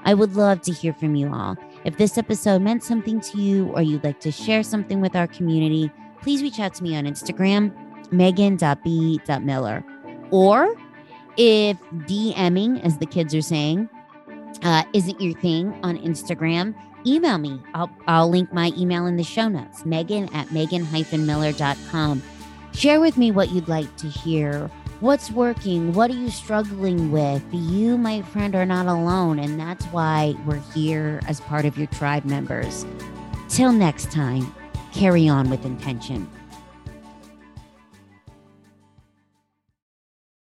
I 0.04 0.12
would 0.12 0.36
love 0.36 0.60
to 0.60 0.74
hear 0.74 0.92
from 0.92 1.14
you 1.14 1.32
all. 1.32 1.56
If 1.84 1.96
this 1.96 2.18
episode 2.18 2.60
meant 2.60 2.84
something 2.84 3.18
to 3.22 3.40
you 3.40 3.68
or 3.68 3.80
you'd 3.80 4.04
like 4.04 4.20
to 4.20 4.30
share 4.30 4.62
something 4.62 5.00
with 5.00 5.16
our 5.16 5.26
community, 5.26 5.90
please 6.22 6.42
reach 6.42 6.58
out 6.58 6.74
to 6.74 6.82
me 6.82 6.96
on 6.96 7.04
Instagram, 7.04 7.72
megan.b.miller. 8.12 9.84
Or 10.30 10.74
if 11.36 11.78
DMing, 11.92 12.84
as 12.84 12.98
the 12.98 13.06
kids 13.06 13.34
are 13.34 13.42
saying, 13.42 13.88
uh, 14.62 14.84
isn't 14.92 15.20
your 15.20 15.38
thing 15.40 15.78
on 15.82 15.98
Instagram, 15.98 16.74
email 17.06 17.38
me. 17.38 17.60
I'll, 17.74 17.90
I'll 18.06 18.28
link 18.28 18.52
my 18.52 18.72
email 18.76 19.06
in 19.06 19.16
the 19.16 19.24
show 19.24 19.48
notes, 19.48 19.84
megan 19.84 20.32
at 20.34 20.50
megan-miller.com. 20.52 22.22
Share 22.72 23.00
with 23.00 23.16
me 23.16 23.30
what 23.30 23.50
you'd 23.50 23.68
like 23.68 23.94
to 23.96 24.06
hear. 24.06 24.70
What's 25.00 25.30
working? 25.30 25.92
What 25.92 26.10
are 26.10 26.14
you 26.14 26.30
struggling 26.30 27.10
with? 27.12 27.42
You, 27.52 27.98
my 27.98 28.22
friend, 28.22 28.54
are 28.54 28.66
not 28.66 28.86
alone. 28.86 29.38
And 29.38 29.60
that's 29.60 29.84
why 29.86 30.34
we're 30.46 30.62
here 30.74 31.20
as 31.28 31.40
part 31.40 31.64
of 31.66 31.76
your 31.76 31.86
tribe 31.88 32.24
members. 32.24 32.86
Till 33.48 33.72
next 33.72 34.10
time 34.10 34.54
carry 34.96 35.28
on 35.28 35.50
with 35.50 35.66
intention. 35.66 36.26